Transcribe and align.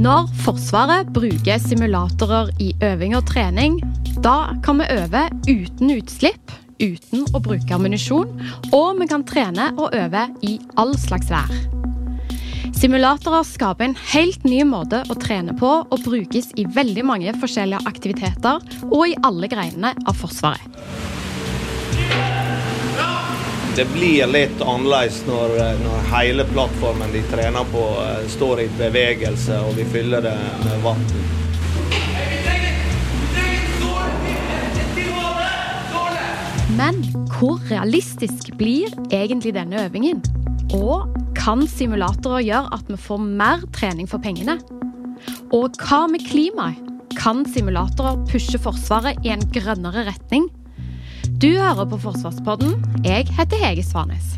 Når 0.00 0.30
Forsvaret 0.46 1.10
bruker 1.12 1.58
simulatorer 1.60 2.48
i 2.62 2.70
øving 2.86 3.12
og 3.18 3.26
trening, 3.28 3.74
da 4.24 4.54
kan 4.64 4.80
vi 4.80 4.86
øve 4.94 5.26
uten 5.44 5.92
utslipp, 5.92 6.54
uten 6.80 7.26
å 7.36 7.42
bruke 7.44 7.74
ammunisjon, 7.76 8.30
og 8.72 8.96
vi 8.96 9.10
kan 9.10 9.26
trene 9.28 9.66
og 9.76 9.92
øve 9.92 10.22
i 10.46 10.54
all 10.80 10.94
slags 10.96 11.28
vær. 11.28 11.52
Simulatorer 12.80 13.44
skaper 13.44 13.90
en 13.90 13.98
helt 14.14 14.48
ny 14.48 14.62
måte 14.64 15.02
å 15.12 15.18
trene 15.20 15.52
på 15.60 15.74
og 15.82 16.04
brukes 16.06 16.48
i 16.56 16.64
veldig 16.64 17.04
mange 17.04 17.36
forskjellige 17.36 17.84
aktiviteter 17.92 18.64
og 18.88 19.04
i 19.04 19.18
alle 19.20 19.52
greinene 19.52 19.92
av 20.08 20.16
Forsvaret. 20.16 21.09
Det 23.80 23.86
blir 23.94 24.26
litt 24.28 24.58
annerledes 24.60 25.22
når, 25.24 25.54
når 25.80 26.02
hele 26.10 26.44
plattformen 26.50 27.14
de 27.14 27.22
trener 27.30 27.64
på, 27.72 27.84
eh, 28.04 28.26
står 28.28 28.60
i 28.60 28.66
bevegelse 28.76 29.56
og 29.64 29.72
vi 29.78 29.86
fyller 29.88 30.20
det 30.26 30.34
med 30.66 30.82
vann. 30.84 31.00
Men 36.76 37.00
hvor 37.38 37.56
realistisk 37.72 38.52
blir 38.60 38.92
egentlig 39.08 39.56
denne 39.56 39.86
øvingen? 39.86 40.20
Og 40.76 41.08
kan 41.40 41.64
simulatorer 41.64 42.44
gjøre 42.50 42.76
at 42.76 42.92
vi 42.92 43.00
får 43.00 43.24
mer 43.24 43.64
trening 43.72 44.12
for 44.12 44.20
pengene? 44.20 44.60
Og 45.56 45.72
hva 45.80 46.04
med 46.04 46.28
klimaet? 46.28 46.84
Kan 47.16 47.46
simulatorer 47.48 48.20
pushe 48.28 48.60
Forsvaret 48.60 49.24
i 49.24 49.32
en 49.32 49.48
grønnere 49.56 50.04
retning? 50.12 50.52
Du 51.40 51.48
hører 51.56 51.86
på 51.88 51.96
Forsvarspodden. 51.96 52.74
Jeg 53.00 53.24
heter 53.32 53.56
Hege 53.62 53.80
Svanes. 53.80 54.34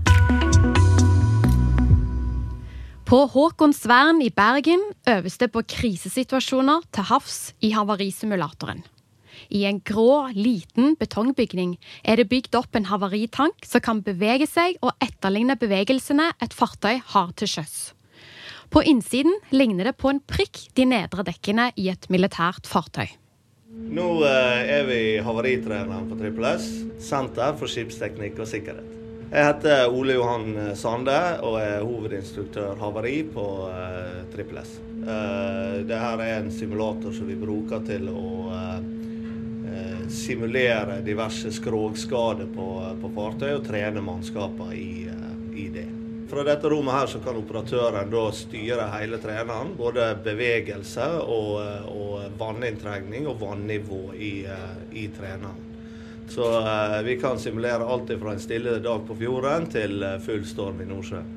På 3.03 3.25
Håkonsvern 3.33 4.21
i 4.23 4.29
Bergen 4.31 4.85
øves 5.11 5.35
det 5.41 5.49
på 5.51 5.65
krisesituasjoner 5.67 6.85
til 6.95 7.09
havs 7.09 7.39
i 7.59 7.73
havarisimulatoren. 7.75 8.85
I 9.51 9.65
en 9.67 9.81
grå, 9.83 10.29
liten 10.37 10.95
betongbygning 11.01 11.73
er 12.05 12.23
det 12.23 12.29
bygd 12.31 12.55
opp 12.61 12.79
en 12.79 12.87
havaritank 12.93 13.67
som 13.67 13.83
kan 13.83 14.05
bevege 14.07 14.47
seg 14.47 14.79
og 14.79 14.95
etterligne 15.03 15.57
bevegelsene 15.59 16.29
et 16.39 16.55
fartøy 16.55 17.01
har 17.17 17.35
til 17.35 17.51
sjøs. 17.51 17.81
På 18.71 18.85
innsiden 18.87 19.35
ligner 19.51 19.91
det 19.91 19.97
på 19.99 20.15
en 20.15 20.23
prikk 20.23 20.69
de 20.79 20.87
nedre 20.95 21.27
dekkene 21.27 21.73
i 21.75 21.91
et 21.91 22.07
militært 22.15 22.71
fartøy. 22.71 23.11
Nå 23.73 24.25
eh, 24.25 24.71
er 24.79 24.85
vi 24.85 25.19
havaritreneren 25.25 26.09
på 26.11 26.17
Trippel 26.21 26.45
S, 26.51 26.67
Senter 27.01 27.55
for 27.57 27.73
skipsteknikk 27.73 28.37
og 28.43 28.49
sikkerhet. 28.51 28.89
Jeg 29.33 29.47
heter 29.49 29.89
Ole 29.89 30.19
Johan 30.19 30.75
Sande 30.77 31.17
og 31.41 31.57
er 31.57 31.81
hovedinstruktør 31.81 32.77
havari 32.77 33.23
på 33.33 33.45
uh, 33.65 34.19
Trippel 34.35 34.59
S. 34.61 34.75
Dette 35.03 36.01
er 36.05 36.23
en 36.35 36.51
simulator 36.53 37.15
som 37.17 37.31
vi 37.31 37.39
bruker 37.41 37.81
til 37.87 38.11
å 38.13 38.27
simulere 40.13 41.01
diverse 41.01 41.49
skrogskader 41.57 42.53
på, 42.53 42.69
på 43.01 43.11
fartøy 43.17 43.55
og 43.55 43.65
trene 43.67 44.05
mannskapene 44.05 44.77
i, 44.77 45.09
i, 45.57 45.67
det. 45.73 45.89
Fra 46.33 46.43
dette 46.45 46.69
rommet 46.69 46.95
her 46.95 47.11
så 47.13 47.19
kan 47.21 47.37
operatøren 47.37 48.09
da 48.09 48.21
styre 48.33 48.87
hele 48.95 49.19
treneren, 49.21 49.75
både 49.77 50.07
bevegelse 50.25 51.05
og, 51.21 51.59
og 51.93 52.39
vanninntrengning 52.41 53.27
og 53.29 53.37
vannivå 53.43 54.15
i, 54.17 54.31
i 54.97 55.03
treneren. 55.13 55.59
Så 56.33 56.47
uh, 56.65 57.03
vi 57.05 57.19
kan 57.21 57.37
simulere 57.37 57.85
alt 57.85 58.15
fra 58.23 58.33
en 58.33 58.41
stille 58.41 58.79
dag 58.81 59.05
på 59.05 59.19
fjorden 59.21 59.69
til 59.75 60.07
full 60.25 60.47
storm 60.49 60.81
i 60.81 60.89
Nordsjøen. 60.89 61.29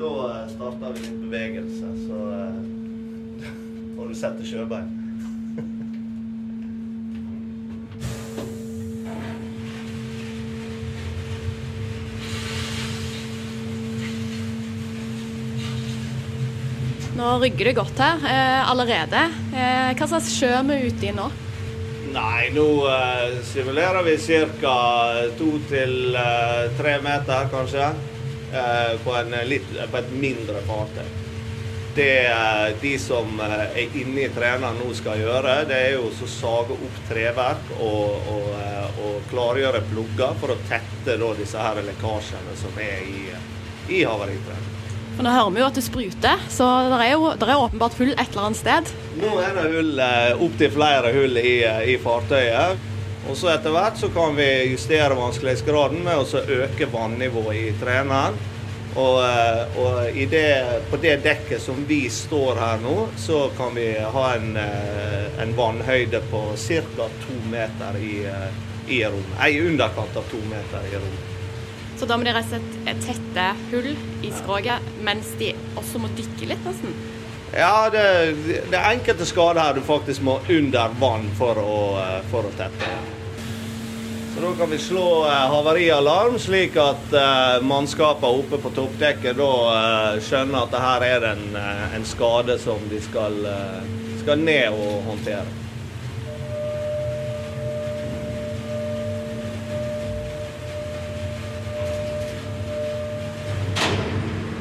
Da 0.00 0.10
starter 0.50 0.96
vi 0.96 1.04
litt 1.06 1.22
bevegelse, 1.28 1.92
så 2.08 2.24
får 3.94 4.10
du 4.10 4.18
sette 4.18 4.50
sjøbein. 4.50 4.90
Nå 17.22 17.38
rygger 17.38 17.64
det 17.64 17.72
godt 17.72 18.00
her 18.02 18.24
eh, 18.26 18.70
allerede. 18.70 19.20
Eh, 19.54 19.90
hva 19.94 20.06
slags 20.10 20.32
sjø 20.34 20.48
er 20.56 20.64
vi 20.66 20.78
ute 20.88 21.06
i 21.06 21.12
nå? 21.14 21.28
Nei, 22.10 22.48
nå 22.50 22.64
eh, 22.90 23.36
simulerer 23.46 24.02
vi 24.02 24.16
ca. 24.24 24.72
to 25.38 25.52
til 25.70 26.16
uh, 26.18 26.66
tre 26.80 26.96
meter, 27.04 27.46
kanskje, 27.52 27.92
uh, 28.56 28.90
på, 29.04 29.14
litt, 29.46 29.70
på, 29.70 30.00
et 30.00 30.10
mindre 30.24 30.64
fartøy. 30.66 31.06
Det 31.94 32.10
de 32.82 32.92
som 32.98 33.38
er 33.44 33.78
inne 33.84 34.24
i 34.24 34.28
treneren 34.32 34.80
nå 34.80 34.90
skal 34.96 35.22
gjøre, 35.22 35.56
det 35.68 35.78
er 35.78 35.96
jo 36.00 36.08
å 36.10 36.30
sage 36.34 36.74
opp 36.74 37.00
treverk 37.06 37.74
og, 37.76 38.30
og, 38.34 39.00
og 39.04 39.18
klargjøre 39.30 39.84
plugger 39.92 40.38
for 40.42 40.56
å 40.56 40.60
tette 40.66 41.20
da, 41.20 41.32
disse 41.38 41.70
her 41.70 41.84
lekkasjene 41.86 42.56
som 42.58 42.80
er 42.82 43.04
i, 43.06 43.26
i 43.92 44.06
havaritreneren. 44.08 44.81
For 45.16 45.26
Nå 45.26 45.32
hører 45.32 45.50
vi 45.52 45.60
jo 45.60 45.66
at 45.68 45.76
det 45.76 45.84
spruter, 45.84 46.46
så 46.50 46.68
det 46.88 47.00
er 47.04 47.12
er 47.12 47.58
åpenbart 47.60 47.98
hull 47.98 48.14
et 48.14 48.22
eller 48.30 48.46
annet 48.48 48.60
sted. 48.60 48.94
Nå 49.20 49.34
er 49.42 49.58
det 49.58 49.66
hull 49.74 50.00
opptil 50.46 50.72
flere 50.72 51.12
hull 51.12 51.36
i, 51.36 51.58
i 51.92 51.98
fartøyet. 52.00 52.88
Og 53.30 53.36
så 53.38 53.52
etter 53.52 53.70
hvert 53.74 54.00
så 54.00 54.08
kan 54.10 54.34
vi 54.34 54.48
justere 54.72 55.14
vanskelighetsgraden 55.14 56.00
med 56.02 56.18
å 56.18 56.42
øke 56.62 56.88
vannivået 56.90 57.60
i 57.60 57.68
treneren. 57.78 58.40
Og, 58.92 59.22
og 59.80 60.18
det, 60.28 60.48
på 60.90 60.98
det 61.00 61.14
dekket 61.24 61.62
som 61.64 61.78
vi 61.88 62.02
står 62.12 62.60
her 62.60 62.82
nå, 62.82 62.96
så 63.16 63.46
kan 63.56 63.72
vi 63.78 63.86
ha 64.16 64.26
en, 64.36 64.58
en 65.40 65.54
vannhøyde 65.56 66.20
på 66.32 66.44
ca. 66.66 67.08
to 67.24 67.38
meter 67.48 68.00
i, 68.02 68.16
i 68.92 69.04
rommet. 69.06 69.36
Ei 69.46 69.62
underkant 69.64 70.18
av 70.18 70.28
to 70.32 70.42
meter 70.50 70.90
i 70.90 70.98
rommet. 70.98 71.31
Så 72.02 72.06
da 72.10 72.16
må 72.18 72.24
de 72.26 72.32
rett 72.34 72.48
og 72.50 72.64
slett 72.82 73.04
tette 73.06 73.42
hull 73.70 73.92
i 74.26 74.30
skroget, 74.34 74.86
mens 75.06 75.28
de 75.38 75.52
også 75.78 76.00
må 76.02 76.08
dykke 76.18 76.48
litt, 76.50 76.64
nesten? 76.66 76.96
Ja, 77.54 77.86
det, 77.94 78.02
det 78.42 78.74
er 78.74 78.88
enkelte 78.88 79.28
skader 79.28 79.62
her 79.62 79.76
du 79.78 79.84
faktisk 79.86 80.24
må 80.26 80.40
under 80.50 80.96
vann 80.98 81.28
for 81.38 81.62
å, 81.62 81.76
for 82.32 82.50
å 82.50 82.52
tette. 82.58 82.90
Så 84.32 84.42
da 84.42 84.50
kan 84.58 84.74
vi 84.74 84.82
slå 84.82 85.06
havarialarm, 85.30 86.40
slik 86.42 86.74
at 86.82 87.14
eh, 87.14 87.62
mannskapene 87.70 88.42
oppe 88.42 88.58
på 88.66 88.74
toppdekket 88.74 89.38
da 89.38 89.52
eh, 89.78 90.20
skjønner 90.26 90.64
at 90.64 90.74
det 90.74 90.84
her 90.88 91.08
er 91.12 91.30
en, 91.36 91.48
en 92.00 92.12
skade 92.16 92.58
som 92.66 92.82
de 92.90 92.98
skal, 93.06 93.44
skal 94.24 94.42
ned 94.42 94.74
og 94.74 95.12
håndtere. 95.12 95.61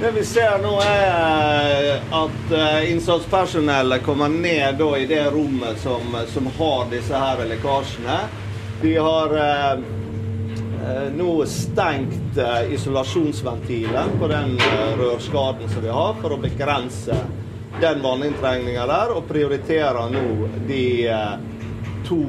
Det 0.02 0.12
vi 0.12 0.24
ser 0.26 0.58
nå, 0.58 0.80
er 0.82 2.00
at 2.18 2.54
innsatspersonellet 2.90 4.02
kommer 4.02 4.30
ned 4.34 4.82
i 4.98 5.06
det 5.06 5.28
rommet 5.30 5.78
som, 5.80 6.16
som 6.28 6.48
har 6.58 6.88
disse 6.90 7.14
her 7.14 7.44
lekkasjene. 7.46 8.16
De 8.82 8.96
har 8.98 9.36
eh, 9.38 9.84
nå 11.14 11.46
stengt 11.46 12.38
eh, 12.38 12.74
isolasjonsventilen 12.74 14.18
på 14.18 14.32
den 14.32 14.58
eh, 14.58 14.98
rørskaden 14.98 15.70
som 15.70 15.86
vi 15.86 15.94
har, 15.94 16.18
for 16.18 16.34
å 16.34 16.42
begrense 16.42 17.22
den 17.78 18.02
vanninntrengninga 18.02 18.88
der, 18.90 19.14
og 19.14 19.30
prioriterer 19.30 20.10
nå 20.18 20.50
de 20.66 20.84
to, 22.10 22.24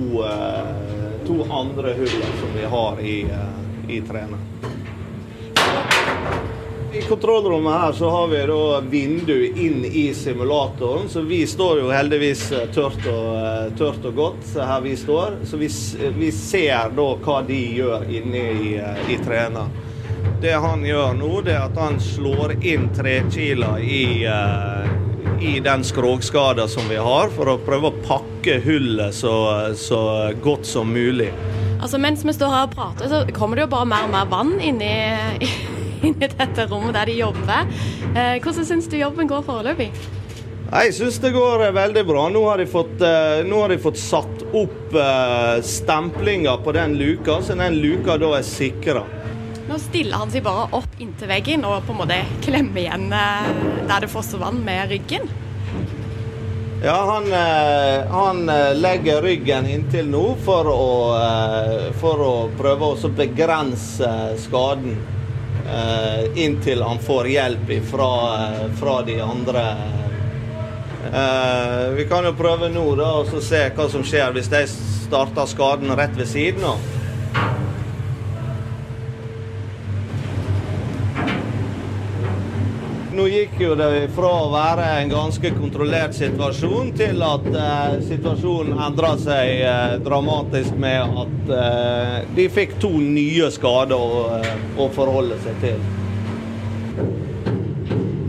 to 1.25 1.41
andre 1.49 1.97
hullene 1.97 2.37
som 2.37 2.53
vi 2.53 2.69
har 2.77 3.01
i, 3.01 3.17
i 3.89 4.05
treneren. 4.05 4.72
I 6.95 7.03
kontrollrommet 7.03 7.73
her 7.73 7.93
så 7.93 8.11
har 8.11 8.27
vi 8.29 8.41
da 8.47 8.81
vindu 8.81 9.47
inn 9.47 9.85
i 9.85 10.15
simulatoren, 10.15 11.09
så 11.09 11.21
vi 11.21 11.47
står 11.47 11.79
jo 11.81 11.87
heldigvis 11.89 12.43
tørt 12.75 13.07
og, 13.09 13.73
tørt 13.79 14.05
og 14.11 14.19
godt 14.19 14.51
her 14.61 14.83
vi 14.85 14.93
står. 15.01 15.39
Så 15.49 15.57
vi, 15.57 15.71
vi 16.19 16.29
ser 16.37 16.93
da 16.93 17.07
hva 17.25 17.39
de 17.49 17.61
gjør 17.79 18.05
inne 18.13 18.45
i, 18.53 18.75
i 19.09 19.17
treneren. 19.25 19.73
Det 20.43 20.53
han 20.53 20.85
gjør 20.85 21.17
nå, 21.17 21.33
det 21.47 21.57
er 21.57 21.65
at 21.65 21.81
han 21.81 21.97
slår 22.03 22.59
inn 22.61 22.91
trekila 22.93 23.79
i, 23.81 24.29
i 25.41 25.57
den 25.65 25.89
skrogskada 25.89 26.69
som 26.69 26.93
vi 26.93 27.01
har, 27.01 27.33
for 27.33 27.55
å 27.55 27.59
prøve 27.65 27.89
å 27.89 28.01
pakke 28.05 28.61
hullet 28.67 29.17
så, 29.17 29.35
så 29.81 30.03
godt 30.45 30.69
som 30.69 30.93
mulig. 30.93 31.33
Altså 31.81 31.99
Mens 31.99 32.21
vi 32.27 32.37
står 32.37 32.53
her 32.53 32.69
og 32.69 32.75
prater, 32.77 33.09
så 33.09 33.25
kommer 33.35 33.57
det 33.57 33.65
jo 33.65 33.73
bare 33.73 33.89
mer 33.91 34.05
og 34.07 34.13
mer 34.13 34.29
vann 34.31 34.59
inni, 34.61 34.93
inni 36.07 36.29
dette 36.29 36.67
rommet 36.67 36.95
der 36.97 37.07
de 37.07 37.17
jobber. 37.21 37.71
Eh, 38.15 38.37
hvordan 38.43 38.67
syns 38.67 38.91
du 38.91 38.99
jobben 38.99 39.31
går 39.31 39.45
foreløpig? 39.47 39.91
Jeg 40.73 40.95
syns 40.97 41.19
det 41.23 41.35
går 41.35 41.67
eh, 41.69 41.75
veldig 41.77 42.05
bra. 42.09 42.29
Nå 42.33 42.45
har 42.49 42.63
de 42.63 42.69
fått, 42.71 43.01
eh, 43.07 43.43
har 43.47 43.73
de 43.73 43.81
fått 43.83 44.01
satt 44.01 44.47
opp 44.53 44.97
stemplinger 45.65 46.59
på 46.65 46.73
den 46.77 46.99
luka, 47.01 47.39
så 47.43 47.57
den 47.57 47.79
luka 47.81 48.19
da 48.21 48.35
er 48.37 48.45
sikra. 48.45 49.07
Nå 49.69 49.79
stiller 49.81 50.21
han 50.21 50.33
seg 50.33 50.43
bare 50.45 50.67
opp 50.77 50.99
inntil 51.01 51.31
veggen 51.31 51.63
og 51.65 51.87
på 51.87 51.95
en 51.95 52.01
måte 52.03 52.19
klemmer 52.45 52.83
igjen 52.83 53.07
der 53.09 54.03
det 54.05 54.11
fosser 54.13 54.43
vann 54.43 54.59
med 54.67 54.91
ryggen. 54.91 55.25
Ja, 56.83 56.99
han, 57.07 57.31
han 58.11 58.43
legger 58.83 59.23
ryggen 59.23 59.71
inntil 59.71 60.11
nå 60.13 60.25
for 60.45 60.69
å, 60.69 60.85
for 62.03 62.27
å 62.27 62.33
prøve 62.59 62.91
å 62.91 63.13
begrense 63.17 64.11
skaden. 64.43 64.99
Eh, 65.73 66.45
Inntil 66.45 66.83
han 66.83 67.01
får 67.03 67.29
hjelp 67.33 67.75
fra, 67.91 68.13
fra 68.81 68.97
de 69.03 69.21
andre. 69.21 69.67
Eh, 71.13 71.91
Vi 71.97 72.09
kan 72.09 72.25
jo 72.25 72.33
prøve 72.39 72.71
nå 72.73 72.87
da, 72.97 73.13
og 73.21 73.43
se 73.43 73.67
hva 73.77 73.89
som 73.91 74.05
skjer 74.07 74.33
hvis 74.37 74.51
de 74.53 74.65
starter 74.71 75.49
skaden 75.51 75.97
rett 75.99 76.17
ved 76.17 76.29
siden 76.31 76.65
av. 76.65 76.91
Nå 83.13 83.27
gikk 83.29 83.59
jo 83.61 83.75
det 83.77 84.07
fra 84.17 84.29
å 84.41 84.45
være 84.55 84.85
en 85.03 85.11
ganske 85.13 85.51
kontrollert 85.53 86.15
situasjon 86.17 86.95
til 86.97 87.21
at 87.27 87.49
eh, 87.51 87.97
situasjonen 88.09 88.79
endra 88.87 89.11
seg 89.21 89.51
eh, 89.69 89.97
dramatisk 90.01 90.79
med 90.81 91.19
at 91.21 91.53
eh, 91.59 92.15
de 92.39 92.47
fikk 92.55 92.79
to 92.81 92.89
nye 92.97 93.51
skader 93.53 94.01
å, 94.01 94.23
eh, 94.39 94.65
å 94.81 94.89
forholde 94.97 95.37
seg 95.45 95.61
til. 95.61 95.85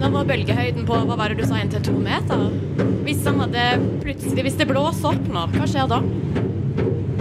Nå 0.03 0.12
var 0.18 0.27
bølgehøyden 0.27 0.83
på 0.89 1.00
hva 1.07 1.15
var 1.15 1.31
det 1.31 1.39
du 1.39 1.47
sa, 1.47 1.63
1-2 1.63 1.95
meter? 2.03 2.44
Hvis, 3.07 3.24
hadde 3.24 3.69
hvis 4.03 4.59
det 4.59 4.68
blåser 4.68 5.13
opp 5.13 5.31
nå, 5.31 5.47
hva 5.56 5.69
skjer 5.69 5.88
da? 5.95 6.03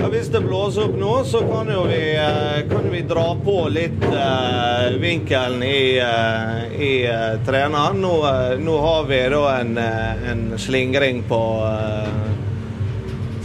Ja, 0.02 0.08
hvis 0.10 0.32
det 0.34 0.40
blåser 0.42 0.88
opp 0.88 0.96
nå, 0.98 1.10
så 1.24 1.44
kan 1.46 1.68
jo 1.70 1.84
vi, 1.86 2.00
eh, 2.18 2.64
kan 2.66 2.88
vi 2.90 3.04
dra 3.06 3.36
på 3.38 3.68
litt 3.70 4.02
eh, 4.02 4.96
vinkelen 4.98 5.62
i, 5.62 5.94
eh, 6.02 6.74
i 6.74 6.90
uh, 7.06 7.36
treneren. 7.46 8.00
Nå, 8.02 8.16
nå 8.58 8.80
har 8.82 9.06
vi 9.06 9.20
da 9.30 9.44
en, 9.60 9.78
en 9.78 10.42
slingring 10.58 11.22
på 11.30 11.40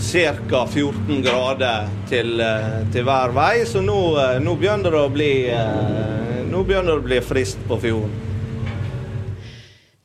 ca. 0.01 0.65
14 0.65 1.21
grader 1.21 1.93
til, 2.09 2.41
til 2.89 3.05
hver 3.05 3.37
vei, 3.37 3.61
så 3.69 3.85
nå, 3.85 4.01
nå 4.41 4.57
begynner 4.57 4.97
det 4.97 5.05
å 5.05 5.13
bli 5.13 5.31
Nå 6.47 6.65
begynner 6.65 6.95
det 6.95 7.01
å 7.03 7.05
bli 7.05 7.21
frist 7.21 7.61
på 7.69 7.77
fjorden. 7.85 8.21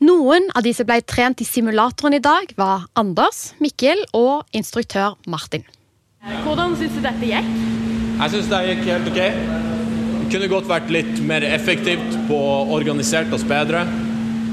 Noen 0.04 0.52
av 0.52 0.66
de 0.66 0.76
som 0.76 0.84
ble 0.84 1.00
trent 1.00 1.40
i 1.40 1.48
simulatoren 1.48 2.18
i 2.18 2.20
dag, 2.20 2.52
var 2.60 2.90
Anders, 2.92 3.54
Mikkel 3.62 4.04
og 4.12 4.42
instruktør 4.52 5.16
Martin. 5.24 5.64
Hvordan 6.22 6.76
syns 6.78 6.92
du 6.94 7.00
dette 7.02 7.26
gikk? 7.26 7.46
Jeg 8.22 8.30
syns 8.30 8.50
det 8.50 8.58
gikk 8.68 8.82
helt 8.86 9.08
OK. 9.10 9.16
Det 9.18 10.26
kunne 10.30 10.48
godt 10.52 10.68
vært 10.70 10.90
litt 10.94 11.16
mer 11.26 11.42
effektivt 11.42 12.14
på 12.28 12.36
å 12.38 12.52
organisert 12.76 13.32
oss 13.34 13.42
bedre. 13.42 13.80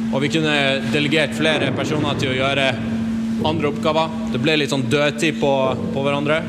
Og 0.09 0.23
vi 0.23 0.31
kunne 0.33 0.55
delegert 0.89 1.35
flere 1.37 1.69
personer 1.77 2.17
til 2.17 2.31
å 2.31 2.37
gjøre 2.39 2.71
andre 3.45 3.69
oppgaver. 3.69 4.15
Det 4.33 4.41
ble 4.41 4.55
litt 4.57 4.73
sånn 4.73 4.87
dødtid 4.89 5.37
på, 5.37 5.51
på 5.93 6.05
hverandre. 6.07 6.39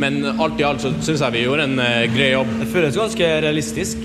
Men 0.00 0.22
alt 0.30 0.62
i 0.62 0.64
alt 0.64 0.80
så 0.80 0.94
syns 0.96 1.20
jeg 1.26 1.36
vi 1.36 1.42
gjorde 1.44 1.66
en 1.68 1.82
uh, 1.82 2.06
grei 2.14 2.30
jobb. 2.32 2.54
Det 2.62 2.70
føles 2.72 2.96
ganske 2.96 3.28
realistisk. 3.44 4.00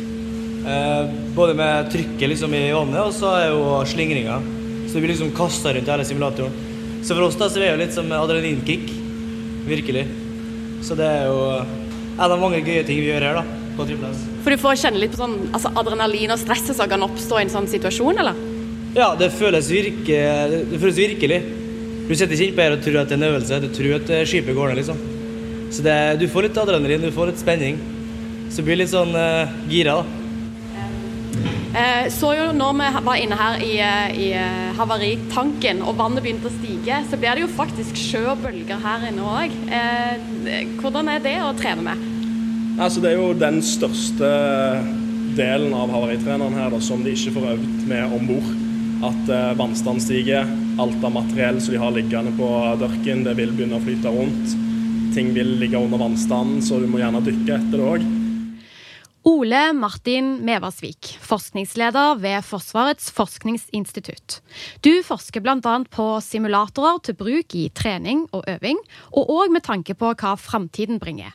Uh, 0.67 1.07
både 1.37 1.55
med 1.59 1.87
trykket 1.93 2.33
liksom 2.33 2.57
i 2.59 2.65
vannet 2.75 2.99
og 2.99 3.15
så 3.15 3.31
er 3.37 3.47
jo 3.53 3.79
slingringa. 3.93 4.41
Så 4.89 4.97
vi 4.97 5.05
blir 5.05 5.15
liksom 5.15 5.31
kasta 5.39 5.71
rundt 5.71 5.93
hele 5.95 6.09
simulatoren. 6.11 6.59
Så 6.99 7.15
for 7.15 7.29
oss 7.29 7.39
da 7.39 7.47
så 7.47 7.61
er 7.61 7.65
det 7.65 7.71
jo 7.71 7.81
litt 7.85 7.95
som 7.95 8.11
adrenalinkick. 8.19 8.91
Virkelig. 9.63 10.03
Så 10.83 10.97
det 10.99 11.07
er 11.07 11.29
jo 11.31 11.37
en 11.63 12.25
av 12.27 12.39
mange 12.41 12.59
gøye 12.59 12.83
ting 12.85 12.99
vi 12.99 13.07
gjør 13.07 13.23
her 13.23 13.37
da, 13.39 13.43
på 13.77 13.85
Triple 13.87 14.09
For 14.43 14.53
du 14.53 14.59
får 14.61 14.81
kjenne 14.81 14.99
litt 15.01 15.13
på 15.15 15.21
sånn 15.21 15.37
altså 15.49 15.71
adrenalin 15.79 16.33
og 16.35 16.41
stresset 16.41 16.75
som 16.77 16.89
kan 16.91 17.05
oppstå 17.05 17.39
i 17.39 17.45
en 17.45 17.53
sånn 17.53 17.69
situasjon, 17.71 18.19
eller? 18.19 18.41
Ja, 18.93 19.13
det 19.17 19.31
føles, 19.33 19.71
virke, 19.73 20.19
det 20.51 20.81
føles 20.81 20.99
virkelig. 20.99 21.39
Du 22.03 22.11
sitter 22.11 22.35
ikke 22.35 22.49
innpå 22.51 22.65
her 22.65 22.75
og 22.75 22.83
tror 22.83 22.99
at 23.01 23.09
det 23.09 23.15
er 23.15 23.21
en 23.21 23.29
øvelse. 23.31 23.61
Du 23.63 23.69
tror 23.73 23.95
at 23.97 24.11
skipet 24.29 24.57
går 24.57 24.69
ned, 24.69 24.81
liksom. 24.81 24.99
Så 25.73 25.85
det, 25.85 25.95
du 26.21 26.27
får 26.29 26.49
litt 26.49 26.59
adrenalin, 26.61 27.07
du 27.07 27.15
får 27.15 27.31
litt 27.31 27.41
spenning. 27.41 27.79
Så 28.51 28.61
du 28.61 28.67
blir 28.67 28.77
litt 28.83 28.91
sånn 28.91 29.15
uh, 29.15 29.49
gira, 29.71 29.95
da. 30.03 30.22
Eh, 31.73 32.05
så 32.13 32.35
jo 32.37 32.51
når 32.53 32.75
vi 32.77 32.87
var 33.01 33.17
inne 33.17 33.37
her 33.37 33.55
i, 33.65 33.71
eh, 33.81 34.11
i 34.13 34.27
eh, 34.37 34.73
havaritanken 34.77 35.81
og 35.81 35.95
vannet 35.97 36.21
begynte 36.21 36.51
å 36.51 36.53
stige, 36.53 36.99
så 37.09 37.17
blir 37.17 37.33
det 37.33 37.47
jo 37.47 37.53
faktisk 37.55 37.97
sjø 37.97 38.27
og 38.35 38.43
bølger 38.43 38.83
her 38.83 39.07
inne 39.09 39.25
òg. 39.25 39.55
Eh, 39.73 40.67
hvordan 40.77 41.09
er 41.09 41.23
det 41.25 41.39
å 41.41 41.49
trene 41.57 41.87
med? 41.87 42.05
Altså, 42.77 43.01
det 43.01 43.13
er 43.13 43.17
jo 43.17 43.33
den 43.37 43.57
største 43.65 44.29
delen 45.33 45.73
av 45.73 45.89
havaritreneren 45.93 46.61
her 46.61 46.69
da, 46.73 46.79
som 46.81 47.01
de 47.01 47.13
ikke 47.17 47.33
får 47.39 47.51
øvd 47.55 47.85
med 47.89 48.17
om 48.19 48.29
bord. 48.29 48.53
At 49.09 49.33
eh, 49.33 49.51
vannstanden 49.57 50.05
stiger, 50.05 50.49
alt 50.77 51.01
av 51.01 51.17
materiell 51.17 51.57
som 51.61 51.73
de 51.73 51.81
har 51.81 51.97
liggende 51.97 52.37
på 52.37 52.49
dørken, 52.85 53.25
det 53.25 53.33
vil 53.41 53.53
begynne 53.57 53.81
å 53.81 53.83
flyte 53.83 54.13
rundt. 54.13 54.59
Ting 55.17 55.33
vil 55.33 55.57
ligge 55.61 55.81
under 55.81 56.05
vannstanden, 56.05 56.61
så 56.61 56.77
du 56.81 56.85
må 56.89 57.01
gjerne 57.01 57.25
dykke 57.25 57.57
etter 57.57 57.81
det 57.81 57.95
òg. 57.97 58.11
Ole 59.23 59.71
Martin 59.71 60.41
Meversvik, 60.43 61.13
forskningsleder 61.23 62.17
ved 62.19 62.43
Forsvarets 62.43 63.05
forskningsinstitutt. 63.15 64.41
Du 64.83 64.97
forsker 65.07 65.39
bl.a. 65.39 65.75
på 65.87 66.07
simulatorer 66.19 66.99
til 67.07 67.15
bruk 67.15 67.55
i 67.55 67.69
trening 67.71 68.25
og 68.35 68.43
øving, 68.51 68.81
og 69.15 69.31
òg 69.31 69.53
med 69.55 69.63
tanke 69.63 69.95
på 69.95 70.11
hva 70.11 70.33
framtiden 70.35 70.99
bringer. 70.99 71.31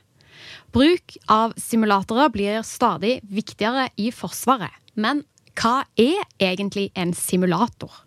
Bruk 0.76 1.16
av 1.32 1.56
simulatorer 1.56 2.28
blir 2.34 2.60
stadig 2.60 3.22
viktigere 3.24 3.88
i 3.96 4.10
Forsvaret. 4.12 4.74
Men 4.92 5.24
hva 5.56 5.86
er 5.96 6.20
egentlig 6.44 6.90
en 6.92 7.16
simulator? 7.16 8.04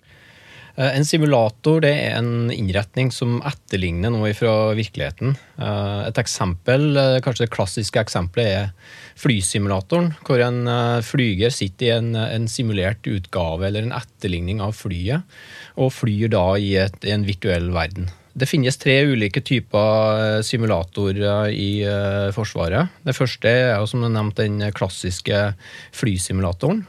Eh, 0.76 0.98
en 0.98 1.06
simulator 1.06 1.82
det 1.84 1.92
er 1.92 2.18
en 2.20 2.52
innretning 2.54 3.12
som 3.14 3.40
etterligner 3.48 4.14
noe 4.14 4.32
fra 4.38 4.72
virkeligheten. 4.78 5.36
Eh, 5.60 6.00
et 6.08 6.22
eksempel, 6.22 6.96
eh, 6.98 7.20
kanskje 7.24 7.48
det 7.48 7.54
klassiske 7.56 8.00
eksempelet 8.00 8.52
er 8.52 8.72
flysimulatoren, 9.22 10.14
hvor 10.26 10.42
en 10.42 10.66
flyger 11.06 11.52
sitter 11.54 11.86
i 11.86 11.92
en, 11.98 12.16
en 12.16 12.48
simulert 12.50 13.06
utgave 13.06 13.68
eller 13.68 13.86
en 13.86 13.94
etterligning 13.94 14.64
av 14.64 14.74
flyet, 14.74 15.28
og 15.78 15.94
flyr 15.94 16.32
da 16.32 16.46
i, 16.58 16.74
et, 16.82 16.98
i 17.06 17.14
en 17.14 17.28
virtuell 17.28 17.70
verden. 17.76 18.10
Det 18.32 18.48
finnes 18.48 18.80
tre 18.80 18.96
ulike 19.04 19.44
typer 19.44 20.40
simulatorer 20.48 21.52
i 21.52 21.84
Forsvaret. 22.32 22.88
Det 23.04 23.14
første 23.18 23.52
er 23.52 23.86
som 23.92 24.06
nevnt 24.08 24.40
den 24.40 24.64
klassiske 24.72 25.50
flysimulatoren. 25.92 26.86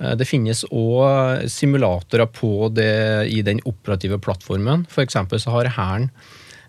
Eh, 0.00 0.16
det 0.16 0.28
finnes 0.28 0.64
òg 0.70 1.46
simulatorer 1.50 2.28
på 2.32 2.70
det 2.74 3.28
i 3.30 3.42
den 3.46 3.62
operative 3.68 4.20
plattformen. 4.22 4.86
F.eks. 4.90 5.18
så 5.44 5.56
har 5.56 5.74
Hæren 5.76 6.10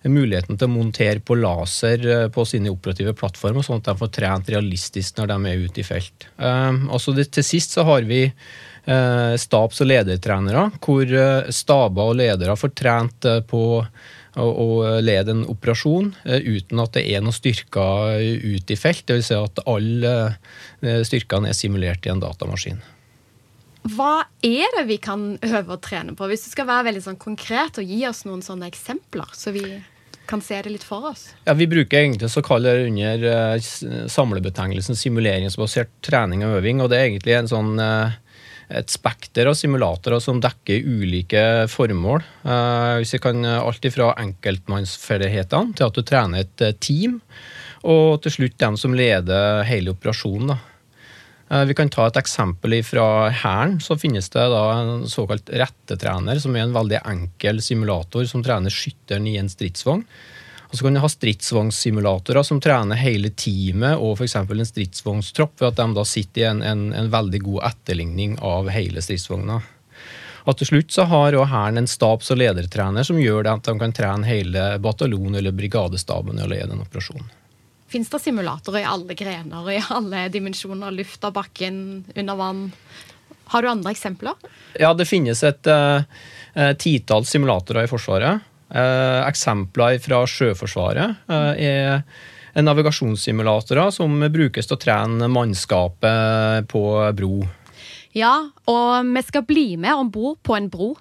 muligheten 0.01 0.57
til 0.57 0.65
å 0.65 0.73
montere 0.73 1.21
på 1.21 1.38
laser 1.38 2.01
eh, 2.09 2.27
på 2.33 2.45
sine 2.50 2.71
operative 2.73 3.13
plattformer, 3.17 3.65
sånn 3.65 3.83
at 3.83 3.91
de 3.91 4.00
får 4.00 4.15
trent 4.17 4.50
realistisk 4.50 5.19
når 5.19 5.31
de 5.31 5.39
er 5.51 5.67
ute 5.67 5.83
i 5.83 5.88
felt. 5.88 6.27
Altså 6.41 7.15
til 7.21 7.45
sist 7.45 7.77
så 7.77 7.88
har 7.88 8.07
vi 8.09 8.27
stabs- 8.81 9.77
og 9.83 9.91
ledertrenere, 9.91 10.63
hvor 10.81 11.11
staber 11.53 12.07
og 12.09 12.15
ledere 12.17 12.55
får 12.57 12.71
trent 12.73 13.27
på 13.45 13.61
å 14.41 14.65
lede 15.05 15.35
en 15.35 15.43
operasjon 15.53 16.07
uten 16.25 16.81
at 16.81 16.95
det 16.97 17.03
er 17.13 17.21
noen 17.21 17.35
styrker 17.35 18.17
ute 18.41 18.73
i 18.73 18.79
felt. 18.81 19.05
Dvs. 19.05 19.29
Si 19.29 19.38
at 19.38 19.61
alle 19.69 20.15
styrkene 21.05 21.53
er 21.53 21.59
simulert 21.61 22.09
i 22.09 22.13
en 22.15 22.25
datamaskin. 22.25 22.81
Hva 23.89 24.27
er 24.45 24.75
det 24.77 24.83
vi 24.89 25.00
kan 25.01 25.33
øve 25.41 25.77
og 25.77 25.81
trene 25.81 26.13
på? 26.17 26.27
Hvis 26.29 26.45
du 26.45 26.51
skal 26.53 26.69
være 26.69 26.91
veldig 26.91 27.01
sånn 27.07 27.21
konkret 27.21 27.79
og 27.81 27.89
gi 27.89 28.03
oss 28.09 28.23
noen 28.27 28.43
sånne 28.45 28.69
eksempler, 28.69 29.31
så 29.33 29.53
vi 29.55 29.65
kan 30.29 30.41
se 30.43 30.59
det 30.63 30.71
litt 30.71 30.85
for 30.85 31.11
oss. 31.11 31.31
Ja, 31.47 31.55
Vi 31.57 31.67
bruker 31.67 32.00
egentlig 32.00 32.29
så 32.31 32.43
kaller 32.45 32.77
det 32.77 32.89
under 32.91 33.25
uh, 33.27 34.07
samlebetegnelsen 34.11 35.00
simuleringsbasert 35.00 35.91
trening 36.05 36.45
og 36.47 36.59
øving. 36.61 36.81
og 36.81 36.91
Det 36.91 37.00
er 37.00 37.09
egentlig 37.09 37.35
en 37.39 37.51
sånn, 37.51 37.73
uh, 37.81 38.13
et 38.71 38.93
spekter 38.93 39.50
av 39.50 39.57
simulatorer 39.59 40.21
som 40.23 40.39
dekker 40.43 40.85
ulike 40.88 41.43
formål. 41.73 42.23
Uh, 42.45 43.01
hvis 43.01 43.17
vi 43.17 43.23
kan 43.25 43.43
Alt 43.57 43.89
fra 43.97 44.13
enkeltmannsferdighetene 44.21 45.75
til 45.75 45.89
at 45.89 45.97
du 45.97 46.05
trener 46.05 46.45
et 46.45 46.67
team, 46.79 47.19
og 47.81 48.21
til 48.21 48.38
slutt 48.38 48.59
dem 48.61 48.77
som 48.77 48.93
leder 48.93 49.65
hele 49.65 49.95
operasjonen. 49.97 50.53
da. 50.53 50.71
Eh, 51.51 51.65
Vi 51.65 51.74
kan 51.75 51.89
ta 51.89 52.08
et 52.08 52.17
eksempel 52.17 52.77
fra 52.84 53.29
Hæren. 53.29 53.79
Så 53.81 53.98
finnes 54.00 54.29
det 54.29 54.48
da 54.53 54.63
en 54.79 55.08
såkalt 55.10 55.50
rettetrener, 55.50 56.39
som 56.39 56.55
er 56.55 56.67
en 56.67 56.75
veldig 56.75 57.01
enkel 57.05 57.62
simulator 57.62 58.25
som 58.25 58.43
trener 58.43 58.72
skytteren 58.72 59.27
i 59.27 59.38
en 59.38 59.51
stridsvogn. 59.51 60.05
Og 60.72 60.77
så 60.77 60.86
kan 60.86 60.96
du 60.96 61.01
ha 61.03 61.10
stridsvognsimulatorer 61.12 62.46
som 62.48 62.62
trener 62.63 62.96
hele 62.96 63.34
teamet 63.36 64.00
og 64.00 64.15
f.eks. 64.15 64.38
en 64.39 64.70
stridsvognstropp, 64.70 65.58
ved 65.60 65.67
at 65.74 65.81
de 65.81 65.98
da 65.98 66.05
sitter 66.08 66.41
i 66.41 66.48
en, 66.48 66.62
en, 66.63 66.86
en 66.96 67.12
veldig 67.12 67.41
god 67.43 67.65
etterligning 67.74 68.38
av 68.39 68.72
hele 68.72 69.03
stridsvogna. 69.03 69.60
Og 70.48 70.58
til 70.58 70.72
slutt 70.72 70.96
så 70.96 71.03
har 71.12 71.36
Hæren 71.36 71.77
en 71.77 71.91
stabs- 71.91 72.31
og 72.31 72.39
ledertrener 72.39 73.03
som 73.03 73.20
gjør 73.20 73.51
at 73.51 73.67
de 73.67 73.75
kan 73.84 73.91
trene 73.93 74.25
hele 74.25 74.79
bataljonen 74.79 75.36
eller 75.36 75.51
brigadestaben 75.51 76.39
i 76.39 76.48
å 76.48 76.50
lede 76.50 76.72
en 76.72 76.88
operasjon. 76.88 77.27
Fins 77.91 78.07
det 78.07 78.21
simulatorer 78.24 78.86
i 78.86 78.88
alle 78.88 79.15
grener, 79.19 79.65
i 79.67 79.79
alle 79.91 80.27
dimensjoner? 80.31 80.93
Luft 80.95 81.25
av 81.27 81.33
bakken, 81.36 82.05
under 82.15 82.38
vann? 82.39 82.69
Har 83.51 83.65
du 83.65 83.67
andre 83.67 83.91
eksempler? 83.91 84.38
Ja, 84.79 84.93
det 84.95 85.10
finnes 85.10 85.41
et 85.43 85.67
uh, 85.67 86.00
titalls 86.79 87.33
simulatorer 87.33 87.83
i 87.83 87.91
Forsvaret. 87.91 88.48
Uh, 88.71 89.19
eksempler 89.27 89.98
fra 90.00 90.21
Sjøforsvaret 90.24 91.27
uh, 91.27 91.51
er 91.60 92.63
navigasjonssimulatorer 92.63 93.91
som 93.91 94.15
brukes 94.31 94.71
til 94.71 94.77
å 94.77 94.79
trene 94.79 95.27
mannskapet 95.31 96.71
på 96.71 96.86
bro. 97.19 97.43
Ja, 98.15 98.33
og 98.71 99.12
vi 99.12 99.27
skal 99.27 99.48
bli 99.48 99.67
med 99.75 100.00
om 100.00 100.15
bord 100.15 100.39
på 100.48 100.55
en 100.55 100.71
bro, 100.71 100.93